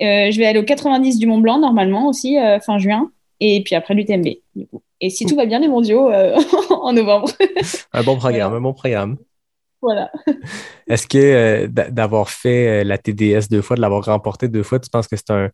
[0.00, 3.10] je vais aller au 90 du Mont Blanc normalement aussi fin juin.
[3.40, 4.28] Et puis après l'UTMB.
[5.00, 6.10] Et si tout va bien, les mondiaux
[6.70, 7.30] en novembre.
[7.92, 9.16] un bon programme, un bon programme.
[9.84, 10.10] Voilà.
[10.86, 14.78] Est-ce que euh, d'avoir fait euh, la TDS deux fois, de l'avoir remporté deux fois,
[14.78, 15.50] tu penses que c'est un,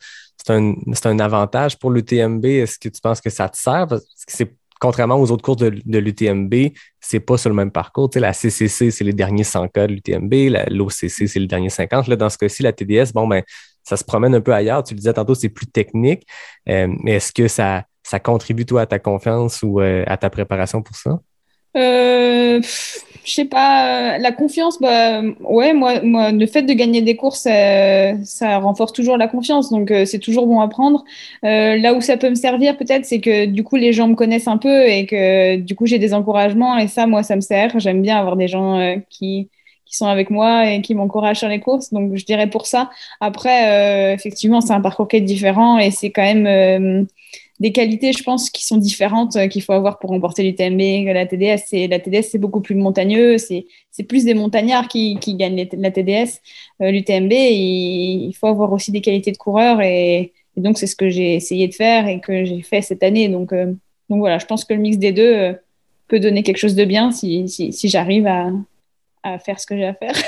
[0.51, 0.74] un,
[1.05, 2.45] un, avantage pour l'UTMB?
[2.45, 3.89] Est-ce que tu penses que ça te sert?
[3.89, 6.55] Parce que c'est contrairement aux autres courses de, de l'UTMB,
[6.99, 8.11] c'est pas sur le même parcours.
[8.11, 10.33] Tu sais, la CCC, c'est les derniers 100 cas de l'UTMB,
[10.70, 12.09] l'OCC, c'est les derniers 50.
[12.09, 13.43] Là, dans ce cas-ci, la TDS, bon, ben,
[13.85, 14.83] ça se promène un peu ailleurs.
[14.83, 16.26] Tu le disais tantôt, c'est plus technique.
[16.68, 20.83] Euh, mais est-ce que ça, ça contribue, toi, à ta confiance ou à ta préparation
[20.83, 21.20] pour ça?
[21.77, 22.61] Euh,
[23.25, 27.43] je sais pas, la confiance, bah, ouais, moi, moi, le fait de gagner des courses,
[27.43, 31.05] ça, renforce toujours la confiance, donc euh, c'est toujours bon à prendre.
[31.45, 34.14] Euh, là où ça peut me servir, peut-être, c'est que du coup, les gens me
[34.14, 37.41] connaissent un peu et que du coup, j'ai des encouragements et ça, moi, ça me
[37.41, 37.79] sert.
[37.79, 39.49] J'aime bien avoir des gens euh, qui,
[39.85, 42.91] qui sont avec moi et qui m'encouragent sur les courses, donc je dirais pour ça.
[43.21, 47.07] Après, effectivement, c'est un parcours qui est différent et c'est quand même
[47.61, 51.27] des qualités, je pense, qui sont différentes euh, qu'il faut avoir pour remporter l'UTMB la
[51.27, 51.63] TDS.
[51.73, 53.67] Et la TDS, c'est beaucoup plus montagneux, c'est
[54.09, 56.41] plus des montagnards qui, qui gagnent la TDS.
[56.81, 61.09] Euh, L'UTMB, il, faut avoir aussi des qualités de coureur et, donc c'est ce que
[61.09, 63.29] j'ai essayé de faire et que j'ai fait cette année.
[63.29, 63.67] Donc, euh,
[64.09, 65.55] donc voilà, je pense que le mix des deux
[66.09, 68.51] peut donner quelque chose de bien si, si, si j'arrive à,
[69.23, 70.12] à faire ce que j'ai à faire.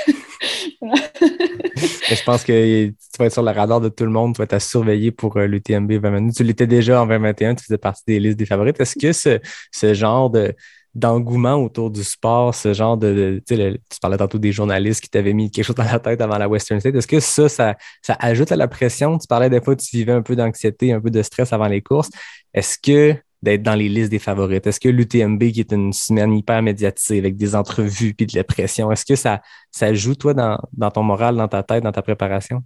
[0.81, 4.43] je pense que tu vas être sur le radar de tout le monde, tu vas
[4.45, 6.29] être à surveiller pour euh, l'UTMB 2021.
[6.29, 8.79] Tu l'étais déjà en 2021, tu faisais partie des listes des favorites.
[8.79, 9.39] Est-ce que ce,
[9.71, 10.55] ce genre de
[10.95, 13.55] d'engouement autour du sport, ce genre de, tu,
[13.99, 16.79] parlais tantôt des journalistes qui t'avaient mis quelque chose dans la tête avant la Western
[16.79, 16.93] State.
[16.93, 19.17] Est-ce que ça, ça, ça ajoute à la pression?
[19.17, 21.81] Tu parlais des fois tu vivais un peu d'anxiété, un peu de stress avant les
[21.81, 22.09] courses.
[22.53, 24.65] Est-ce que d'être dans les listes des favorites?
[24.65, 28.43] Est-ce que l'UTMB, qui est une semaine hyper médiatisée avec des entrevues puis de la
[28.43, 29.41] pression, est-ce que ça,
[29.71, 32.63] ça joue, toi, dans, dans ton moral, dans ta tête, dans ta préparation?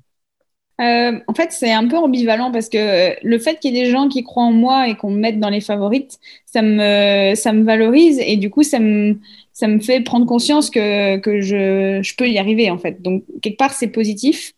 [0.80, 3.89] Euh, en fait, c'est un peu ambivalent parce que le fait qu'il y ait des
[3.89, 7.51] gens qui croient en moi et qu'on me mette dans les favorites, ça me, ça
[7.51, 9.19] me valorise et du coup, ça me,
[9.53, 13.01] ça me fait prendre conscience que, que je, je peux y arriver, en fait.
[13.01, 14.53] Donc, quelque part, c'est positif.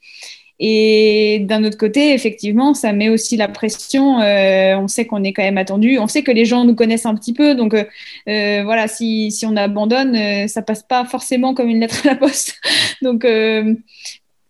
[0.62, 4.20] Et d'un autre côté, effectivement, ça met aussi la pression.
[4.20, 5.98] Euh, on sait qu'on est quand même attendu.
[6.00, 7.56] On sait que les gens nous connaissent un petit peu.
[7.56, 7.86] Donc, euh,
[8.28, 12.10] euh voilà, si, si, on abandonne, euh, ça passe pas forcément comme une lettre à
[12.10, 12.60] la poste.
[13.02, 13.26] donc,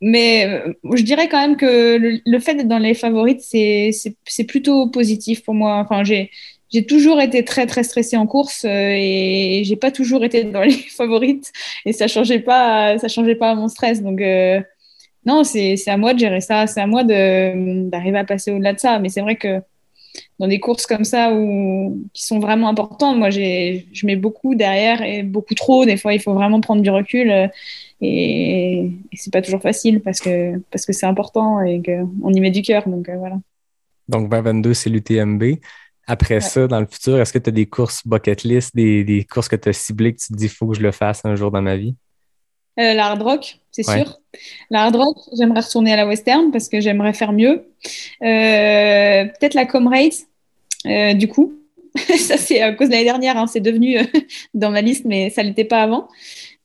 [0.02, 0.64] mais
[0.96, 5.54] je dirais quand même que le, fait d'être dans les favorites, c'est plutôt positif pour
[5.54, 5.76] moi.
[5.76, 10.62] Enfin, j'ai toujours été très très stressée en course et j'ai pas toujours été dans
[10.62, 11.52] les favorites
[11.86, 14.22] et ça changeait pas ça changeait pas mon stress donc
[15.26, 16.68] non, c'est à moi de gérer ça.
[16.68, 19.00] C'est à moi d'arriver à passer au-delà de ça.
[19.00, 19.62] Mais c'est vrai que
[20.40, 25.02] dans des courses comme ça où, qui sont vraiment importantes, moi, je mets beaucoup derrière
[25.02, 25.86] et beaucoup trop.
[25.86, 27.30] Des fois, il faut vraiment prendre du recul.
[27.30, 27.48] Euh,
[28.02, 32.40] et, et c'est pas toujours facile parce que parce que c'est important et qu'on y
[32.40, 32.88] met du cœur.
[32.88, 33.36] Donc, euh, voilà.
[34.08, 35.44] Donc, 2022, c'est l'UTMB.
[36.08, 39.26] Après ça, dans le futur, est-ce que tu as des courses bucket list, des, des
[39.26, 41.24] courses que tu as ciblées que tu te dis, il faut que je le fasse
[41.24, 41.96] un jour dans ma vie?
[42.80, 44.20] Euh, la hard rock, c'est sûr.
[44.70, 47.66] La hard rock, j'aimerais retourner à la western parce que j'aimerais faire mieux.
[48.24, 50.14] Euh, peut-être la comrade,
[50.86, 51.54] euh, du coup.
[51.96, 53.98] ça, c'est à cause de l'année dernière, hein, c'est devenu
[54.54, 56.08] dans ma liste, mais ça ne l'était pas avant.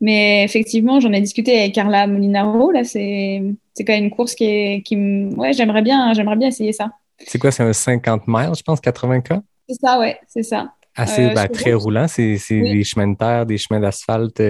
[0.01, 2.71] Mais effectivement, j'en ai discuté avec Carla Molinaro.
[2.71, 3.43] Là, c'est
[3.79, 4.83] quand même une course qui est.
[4.83, 4.97] Qui
[5.37, 6.93] ouais, j'aimerais bien, j'aimerais bien essayer ça.
[7.19, 7.51] C'est quoi?
[7.51, 9.33] C'est un 50 miles, je pense, 80 k
[9.69, 10.75] C'est ça, ouais, c'est ça.
[10.95, 12.07] Assez bah, très roulant.
[12.07, 14.41] C'est des chemins de terre, des chemins d'asphalte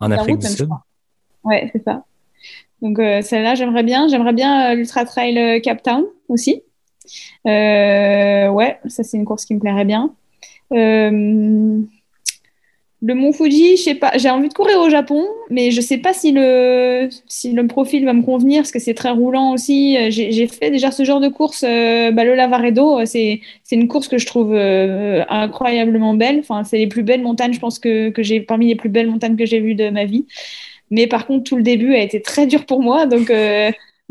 [0.00, 0.68] en Afrique du Sud.
[1.46, 2.04] Ouais, c'est ça.
[2.82, 4.08] Donc euh, celle-là, j'aimerais bien.
[4.08, 6.62] J'aimerais bien euh, l'Ultra Trail euh, Cap Town aussi.
[7.44, 10.14] ouais, ça c'est une course qui me plairait bien.
[10.72, 11.86] le
[13.14, 14.12] Mont Fuji, je sais pas.
[14.16, 18.04] J'ai envie de courir au Japon, mais je sais pas si le si le profil
[18.04, 19.96] va me convenir parce que c'est très roulant aussi.
[20.10, 21.62] J'ai fait déjà ce genre de course.
[21.62, 23.40] bah, le Lavaredo, c'est
[23.70, 26.38] une course que je trouve incroyablement belle.
[26.40, 29.08] Enfin, c'est les plus belles montagnes, je pense que que j'ai parmi les plus belles
[29.10, 30.26] montagnes que j'ai vues de ma vie.
[30.90, 33.06] Mais par contre, tout le début a été très dur pour moi.
[33.06, 33.70] Donc, euh,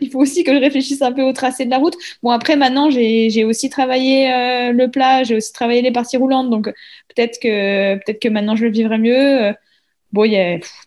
[0.00, 1.96] il faut aussi que je réfléchisse un peu au tracé de la route.
[2.22, 6.50] Bon, après, maintenant, j'ai aussi travaillé euh, le plat, j'ai aussi travaillé les parties roulantes.
[6.50, 6.66] Donc,
[7.14, 9.54] peut-être que, maintenant, je le vivrai mieux.
[10.12, 10.36] Bon, il y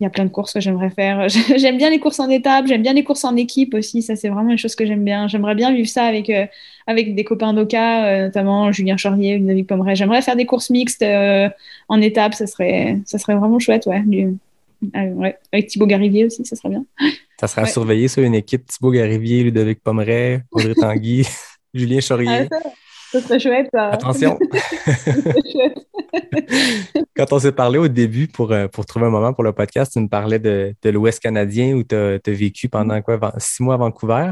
[0.06, 1.30] a, plein de courses que j'aimerais faire.
[1.58, 4.02] j'aime bien les courses en étape, j'aime bien les courses en équipe aussi.
[4.02, 5.30] Ça, c'est vraiment une chose que j'aime bien.
[5.30, 6.46] J'aimerais bien vivre ça avec, euh,
[6.90, 9.96] des copains d'Oka, notamment Julien Charrier, Ludovic Pomeray.
[9.96, 11.06] J'aimerais faire des courses mixtes
[11.88, 12.34] en étape.
[12.34, 14.04] Ça serait, ça serait vraiment chouette, ouais
[14.94, 15.38] Ah, ouais.
[15.52, 16.86] Avec Thibaut Garivier aussi, ça serait bien.
[17.40, 17.70] Ça sera Ouais.
[17.70, 21.28] surveillé sur une équipe Thibaut Garivier, Ludovic Pomeray, Audrey Tanguy,
[21.74, 22.48] Julien Ah, Chaurier.
[22.52, 22.60] ça,
[23.12, 23.90] ça serait chouette, ça.
[23.90, 24.38] Attention!
[25.52, 25.88] Chouette.
[27.16, 29.94] Quand on s'est parlé au début pour, euh, pour trouver un moment pour le podcast,
[29.94, 33.76] tu me parlais de, de l'Ouest canadien où tu as, vécu pendant quoi, six mois
[33.76, 34.32] à Vancouver.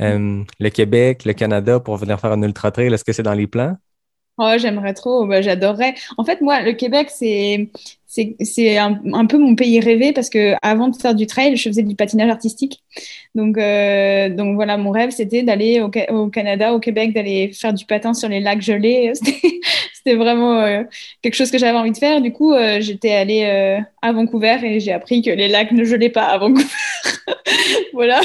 [0.00, 3.34] Euh, le Québec, le Canada pour venir faire un ultra trail, est-ce que c'est dans
[3.34, 3.76] les plans?
[4.38, 5.94] Oh, j'aimerais trop, bah, j'adorerais.
[6.18, 7.70] En fait, moi, le Québec, c'est
[8.06, 11.68] c'est un, un peu mon pays rêvé parce que avant de faire du trail, je
[11.68, 12.82] faisais du patinage artistique.
[13.34, 17.52] Donc euh, donc voilà, mon rêve, c'était d'aller au, Ca- au Canada, au Québec, d'aller
[17.52, 19.12] faire du patin sur les lacs gelés.
[19.94, 20.84] C'était vraiment euh,
[21.20, 22.20] quelque chose que j'avais envie de faire.
[22.22, 26.10] Du coup, euh, j'étais allée à Vancouver et j'ai appris que les lacs ne gelaient
[26.10, 26.64] pas à Vancouver.
[27.92, 28.20] voilà.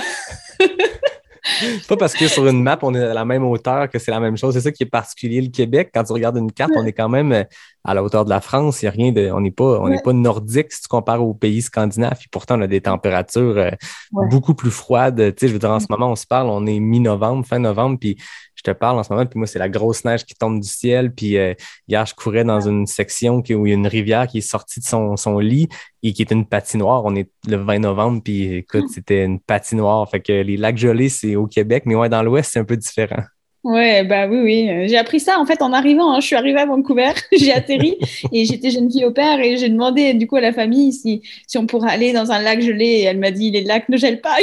[1.87, 4.19] Pas parce que sur une map, on est à la même hauteur que c'est la
[4.19, 4.53] même chose.
[4.53, 5.89] C'est ça qui est particulier, le Québec.
[5.93, 7.45] Quand tu regardes une carte, on est quand même
[7.83, 8.81] à la hauteur de la France.
[8.81, 10.01] Il y a rien de, on n'est pas, on n'est Ouais.
[10.03, 12.17] pas nordique si tu compares aux pays scandinaves.
[12.19, 13.71] Puis pourtant, on a des températures euh,
[14.11, 14.27] Ouais.
[14.29, 15.15] beaucoup plus froides.
[15.17, 17.59] Tu sais, je veux dire, en ce moment, on se parle, on est mi-novembre, fin
[17.59, 18.17] novembre, puis
[18.55, 20.67] je te parle en ce moment, puis moi, c'est la grosse neige qui tombe du
[20.67, 21.11] ciel.
[21.15, 21.55] Puis euh,
[21.87, 24.41] hier, je courais dans une section qui- où il y a une rivière qui est
[24.41, 25.67] sortie de son, son lit
[26.03, 27.03] et qui est une patinoire.
[27.05, 30.07] On est le 20 novembre, puis écoute, c'était une patinoire.
[30.09, 32.77] Fait que les lacs gelés, c'est au Québec, mais ouais, dans l'Ouest, c'est un peu
[32.77, 33.23] différent.
[33.63, 34.69] Ouais, bah oui, oui.
[34.69, 36.11] Euh, J'ai appris ça en fait en arrivant.
[36.13, 36.19] hein.
[36.19, 37.97] Je suis arrivée à Vancouver, j'ai atterri
[38.31, 41.21] et j'étais jeune fille au père et j'ai demandé du coup à la famille si,
[41.47, 44.21] si on pourrait aller dans un lac gelé elle m'a dit les lacs ne gèlent
[44.21, 44.37] pas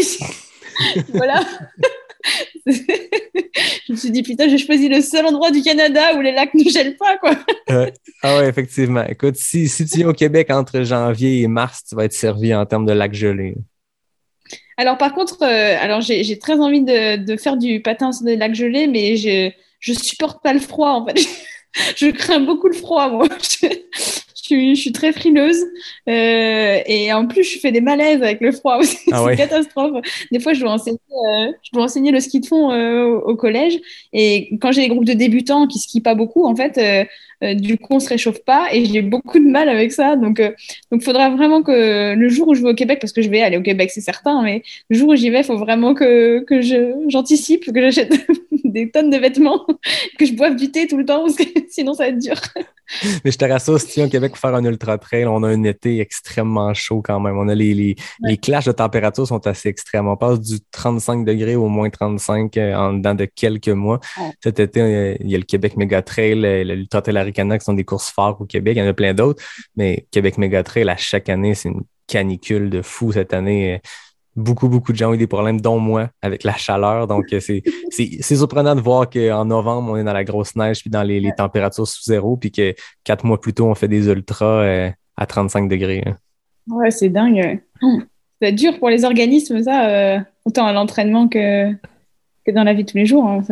[1.12, 1.40] voilà.
[2.66, 6.54] je me suis dit putain, j'ai choisi le seul endroit du Canada où les lacs
[6.54, 7.32] ne gèlent pas quoi.
[7.68, 7.92] Ouais.
[8.22, 9.04] Ah ouais, effectivement.
[9.08, 12.54] Écoute, si, si tu viens au Québec entre janvier et mars, tu vas être servi
[12.54, 13.54] en termes de lacs gelés.
[14.78, 18.36] Alors par contre, euh, alors j'ai très envie de, de faire du patin sur des
[18.36, 19.50] lacs gelés, mais je
[19.80, 21.20] je supporte pas le froid en fait.
[21.96, 23.26] je crains beaucoup le froid moi.
[24.50, 25.62] Je, suis, je suis très frileuse
[26.08, 28.96] euh, et en plus je fais des malaises avec le froid aussi.
[29.12, 29.32] Ah c'est ouais.
[29.32, 30.02] une catastrophe.
[30.32, 33.32] Des fois je dois enseigner, euh, je dois enseigner le ski de fond euh, au,
[33.32, 33.78] au collège
[34.14, 37.04] et quand j'ai des groupes de débutants qui skient pas beaucoup en fait, euh,
[37.42, 40.16] du coup on se réchauffe pas et j'ai beaucoup de mal avec ça.
[40.16, 40.50] Donc euh,
[40.90, 43.42] donc faudra vraiment que le jour où je vais au Québec, parce que je vais
[43.42, 46.40] aller au Québec c'est certain, mais le jour où j'y vais, il faut vraiment que,
[46.44, 46.60] que
[47.08, 48.14] j'anticipe, que j'achète
[48.64, 49.66] des tonnes de vêtements,
[50.18, 52.40] que je boive du thé tout le temps, parce que sinon ça va être dur.
[53.24, 55.42] Mais je te rassure, si tu viens au Québec pour faire un ultra trail, on
[55.42, 57.36] a un été extrêmement chaud quand même.
[57.36, 60.08] On a les, les, les clashs de température sont assez extrêmes.
[60.08, 64.00] On passe du 35 degrés au moins 35 euh, en dedans de quelques mois.
[64.18, 64.32] Ouais.
[64.42, 67.74] Cet été, euh, il y a le Québec Mega Trail, euh, l'Ultra Trail Qui sont
[67.74, 68.76] des courses phares au Québec.
[68.76, 69.42] Il y en a plein d'autres.
[69.76, 73.74] Mais Québec Mega Trail, à chaque année, c'est une canicule de fou cette année.
[73.74, 73.78] Euh,
[74.36, 77.08] Beaucoup, beaucoup de gens ont eu des problèmes, dont moi, avec la chaleur.
[77.08, 80.90] Donc, euh, c'est surprenant de voir qu'en novembre, on est dans la grosse neige puis
[80.90, 82.72] dans les, températures sous zéro, puis que
[83.02, 86.04] quatre mois plus tôt, on fait des ultras euh, à 35 degrés.
[86.06, 86.16] hein.
[86.68, 87.60] Ouais, c'est dingue.
[88.40, 91.72] C'est dur pour les organismes, ça, autant à l'entraînement que,
[92.46, 93.26] que dans la vie de tous les jours.
[93.26, 93.42] hein,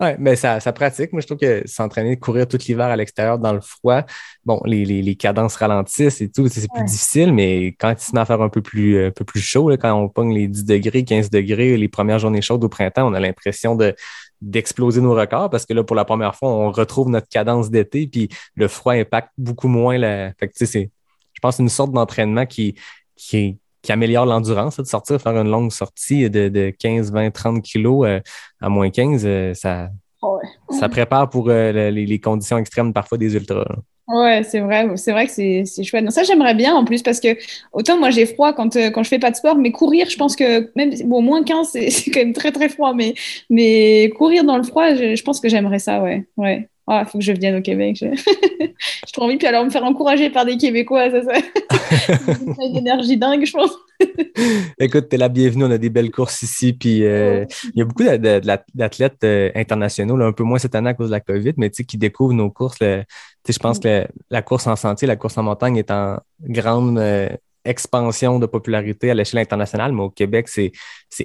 [0.00, 1.12] Ouais, mais ça, ça pratique.
[1.12, 4.02] Moi, je trouve que s'entraîner, courir tout l'hiver à l'extérieur dans le froid,
[4.44, 8.14] bon, les, les, les cadences ralentissent et tout, c'est plus difficile, mais quand il se
[8.14, 10.46] met à faire un peu plus, un peu plus chaud, là, quand on pogne les
[10.46, 13.94] 10 degrés, 15 degrés, les premières journées chaudes au printemps, on a l'impression de
[14.40, 18.06] d'exploser nos records parce que là, pour la première fois, on retrouve notre cadence d'été,
[18.06, 20.32] puis le froid impacte beaucoup moins la.
[20.38, 20.90] Fait que, tu sais, c'est,
[21.32, 22.76] je pense, une sorte d'entraînement qui,
[23.16, 23.58] qui,
[23.88, 28.06] qui améliore l'endurance, de sortir, faire une longue sortie de, de 15, 20, 30 kilos
[28.06, 28.20] euh,
[28.60, 29.88] à moins 15, euh, ça,
[30.22, 30.48] ouais.
[30.68, 33.64] ça prépare pour euh, le- les, les conditions extrêmes parfois des ultras.
[33.68, 33.76] là.
[34.08, 36.02] Ouais, c'est vrai, c'est vrai que c'est chouette.
[36.04, 37.36] Non, ça, j'aimerais bien en plus parce que
[37.72, 40.16] autant moi j'ai froid quand, euh, quand je fais pas de sport, mais courir, je
[40.16, 43.14] pense que même, bon, moins 15, c'est c'est quand même très très froid, mais,
[43.50, 46.26] mais courir dans le froid, je, je pense que j'aimerais ça, ouais.
[46.38, 46.68] Ouais.
[46.90, 47.96] Ah, faut que je vienne au Québec.
[48.00, 51.32] J'ai trop envie, puis alors me faire encourager par des Québécois, ça, ça...
[51.80, 53.72] c'est une énergie dingue, je pense.
[54.78, 57.84] Écoute, t'es la bienvenue, on a des belles courses ici, puis euh, il y a
[57.84, 61.54] beaucoup d'athlètes euh, internationaux, là, un peu moins cette année à cause de la COVID,
[61.58, 62.78] mais tu sais, qui découvrent nos courses.
[62.78, 63.04] sais,
[63.46, 67.28] je pense que la course en sentier, la course en montagne est en grande euh,
[67.68, 70.72] expansion de popularité à l'échelle internationale, mais au Québec, c'est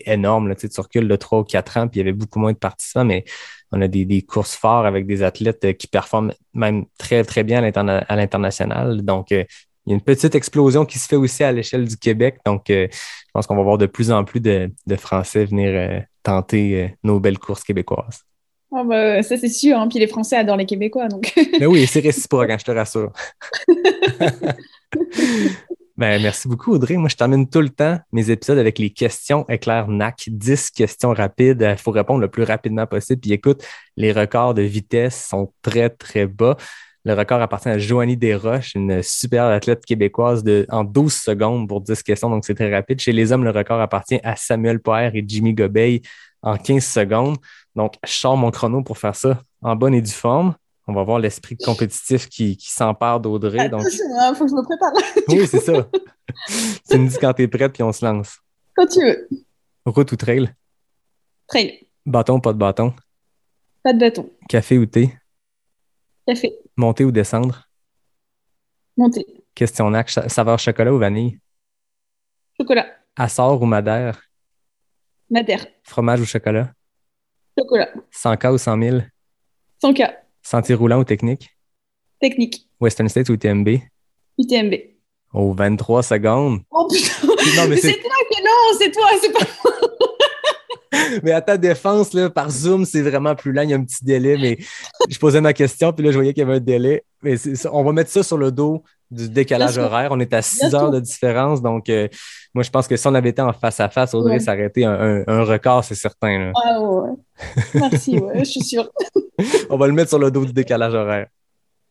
[0.06, 0.48] énorme.
[0.50, 0.56] Là.
[0.56, 2.54] Tu, sais, tu recules de 3 ou 4 ans, puis il y avait beaucoup moins
[2.54, 3.24] de participants, mais
[3.72, 7.44] on a des, des courses fortes avec des athlètes euh, qui performent même très, très
[7.44, 9.02] bien à l'interna- à l'international.
[9.02, 9.44] Donc, euh,
[9.86, 12.38] il y a une petite explosion qui se fait aussi à l'échelle du Québec.
[12.46, 15.72] Donc, euh, je pense qu'on va voir de plus en plus de, de Français venir
[15.74, 18.22] euh, tenter nos belles courses québécoises.
[18.72, 19.78] Bah, ça, c'est sûr.
[19.78, 19.88] hein.
[19.88, 21.32] Puis les Français adorent les Québécois, donc.
[21.60, 23.12] Mais oui, c'est réciproque, hein, je te rassure.
[25.96, 26.98] ben, merci beaucoup, Audrey.
[26.98, 30.24] Moi, je termine tout le temps mes épisodes avec les questions éclair NAC.
[30.28, 31.68] 10 questions rapides.
[31.70, 33.22] Il faut répondre le plus rapidement possible.
[33.22, 33.64] Puis écoute,
[33.96, 36.58] les records de vitesse sont très, très bas.
[37.06, 41.82] Le record appartient à Joanie Desroches, une super athlète québécoise de, en 12 secondes pour
[41.82, 43.02] 10 questions, donc c'est très rapide.
[43.02, 46.02] Chez les hommes, le record appartient à Samuel Poher et Jimmy Gobeil
[46.42, 47.36] en 15 secondes.
[47.76, 50.56] Donc, je sors mon chrono pour faire ça en bonne et due forme.
[50.88, 53.70] On va voir l'esprit compétitif qui, qui s'empare d'Audrey.
[53.70, 53.82] Donc...
[53.82, 54.92] Attention, hein, faut que je me prépare.
[55.30, 55.88] Oui, c'est ça.
[56.90, 58.38] tu me dis quand tu es prête, puis on se lance.
[58.76, 59.30] Quand tu veux.
[59.86, 60.54] Route ou trail?
[61.48, 61.88] Trail.
[62.06, 62.94] Bâton, pas de bâton?
[63.84, 64.30] Pas de bâton.
[64.50, 65.18] Café ou thé?
[66.28, 66.58] Café.
[66.76, 67.70] Monter ou descendre?
[68.98, 69.26] Monter.
[69.56, 71.40] Questionnaire, cha- saveur chocolat ou vanille?
[72.60, 72.88] Chocolat.
[73.16, 74.20] Açor ou Madère?
[75.30, 75.66] Madère.
[75.84, 76.72] Fromage ou chocolat?
[77.58, 77.90] Chocolat.
[78.12, 78.98] 100K ou 100 000?
[79.84, 80.16] 100K.
[80.44, 81.50] Sentier roulant ou technique?
[82.20, 82.68] Technique.
[82.80, 83.80] Western States ou UTMB?
[84.38, 84.74] UTMB.
[85.34, 86.62] Oh, 23 secondes.
[86.70, 87.28] Oh putain.
[87.28, 89.40] Non, mais Mais c'est c'est toi qui non, c'est toi, c'est pas.
[91.24, 93.62] Mais à ta défense, là, par Zoom, c'est vraiment plus lent.
[93.64, 94.58] Il y a un petit délai, mais
[95.10, 97.04] je posais ma question, puis là, je voyais qu'il y avait un délai.
[97.22, 97.36] Mais
[97.72, 100.10] on va mettre ça sur le dos du décalage Bien horaire.
[100.12, 101.62] On est à 6 Bien heures de différence.
[101.62, 102.08] Donc, euh,
[102.54, 104.66] moi, je pense que si on avait été en face à face, Audrey, Ouais.
[104.66, 106.38] été un, un- un record, c'est certain.
[106.40, 106.52] là.
[106.64, 107.10] Ah ouais.
[107.76, 108.90] Merci, ouais, je suis sûre.
[109.70, 111.28] On va le mettre sur le dos du décalage horaire.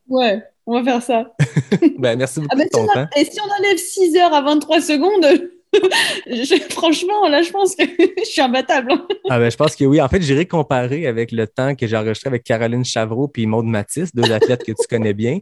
[0.07, 1.31] Ouais, on va faire ça.
[1.97, 3.07] Ben, merci beaucoup Ah ben, ton temps.
[3.17, 5.49] Et si on enlève 6 heures à 23 secondes,
[6.27, 7.83] je- franchement, là, je pense que
[8.19, 8.91] je suis imbattable.
[8.91, 9.07] hein.
[9.29, 9.99] Ah ben, je pense que oui.
[10.01, 13.65] En fait, j'irai comparer avec le temps que j'ai enregistré avec Caroline Chavreau puis Maude
[13.65, 15.39] Matisse, deux athlètes que tu connais bien.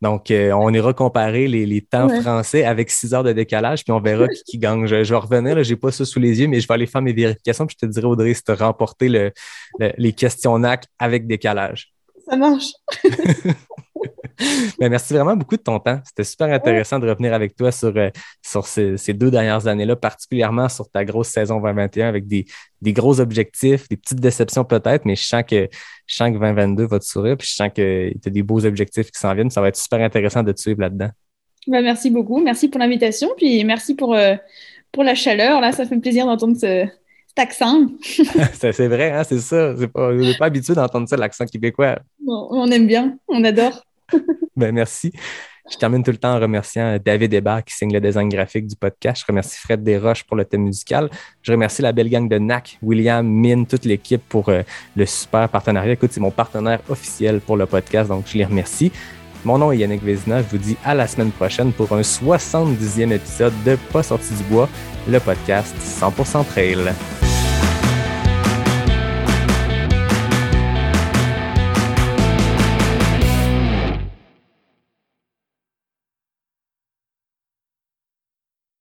[0.00, 2.20] Donc, euh, on ira comparer les, les temps Ouais.
[2.20, 4.84] français avec six heures de décalage, puis on verra qui, qui gagne.
[4.86, 6.86] Je, je vais revenir, là, j'ai pas ça sous les yeux, mais je vais aller
[6.86, 9.30] faire mes vérifications, puis je te dirai, Audrey, si tu as remporté le,
[9.78, 11.92] le- les questionnaires avec décalage.
[12.28, 12.72] Ça marche.
[14.78, 16.00] Ben, merci vraiment beaucoup de ton temps.
[16.04, 19.94] C'était super intéressant de revenir avec toi sur, euh, sur ces, ces deux dernières années-là,
[19.94, 22.46] particulièrement sur ta grosse saison 2021 avec des,
[22.80, 25.68] des gros objectifs, des petites déceptions peut-être, mais je sens que,
[26.06, 28.64] je sens que 2022 va te sourire, puis je sens que tu as des beaux
[28.64, 29.50] objectifs qui s'en viennent.
[29.50, 31.10] Ça va être super intéressant de te suivre là-dedans.
[31.66, 32.40] Bah, merci beaucoup.
[32.40, 33.28] Merci pour l'invitation.
[33.36, 34.34] Puis merci pour, euh,
[34.90, 35.60] pour la chaleur.
[35.60, 36.86] Là, ça fait plaisir d'entendre ce,
[37.28, 37.86] cet accent.
[38.54, 39.74] c'est c'est vrai, hein, c'est ça.
[39.76, 41.98] C'est pas, on n'est pas habitué d'entendre ça, l'accent québécois.
[42.20, 43.16] Bon, on aime bien.
[43.28, 43.84] On adore.
[44.56, 45.12] Ben, merci.
[45.70, 48.76] Je termine tout le temps en remerciant David Hébert qui signe le design graphique du
[48.76, 49.22] podcast.
[49.22, 51.08] Je remercie Fred Desroches pour le thème musical.
[51.40, 54.62] Je remercie la belle gang de NAC, William, Mine, toute l'équipe pour euh,
[54.96, 55.92] le super partenariat.
[55.92, 58.92] Écoute, c'est mon partenaire officiel pour le podcast, donc je les remercie.
[59.44, 60.42] Mon nom est Yannick Vézina.
[60.42, 64.42] Je vous dis à la semaine prochaine pour un 70e épisode de Pas sorti du
[64.44, 64.68] bois,
[65.08, 66.92] le podcast 100% trail.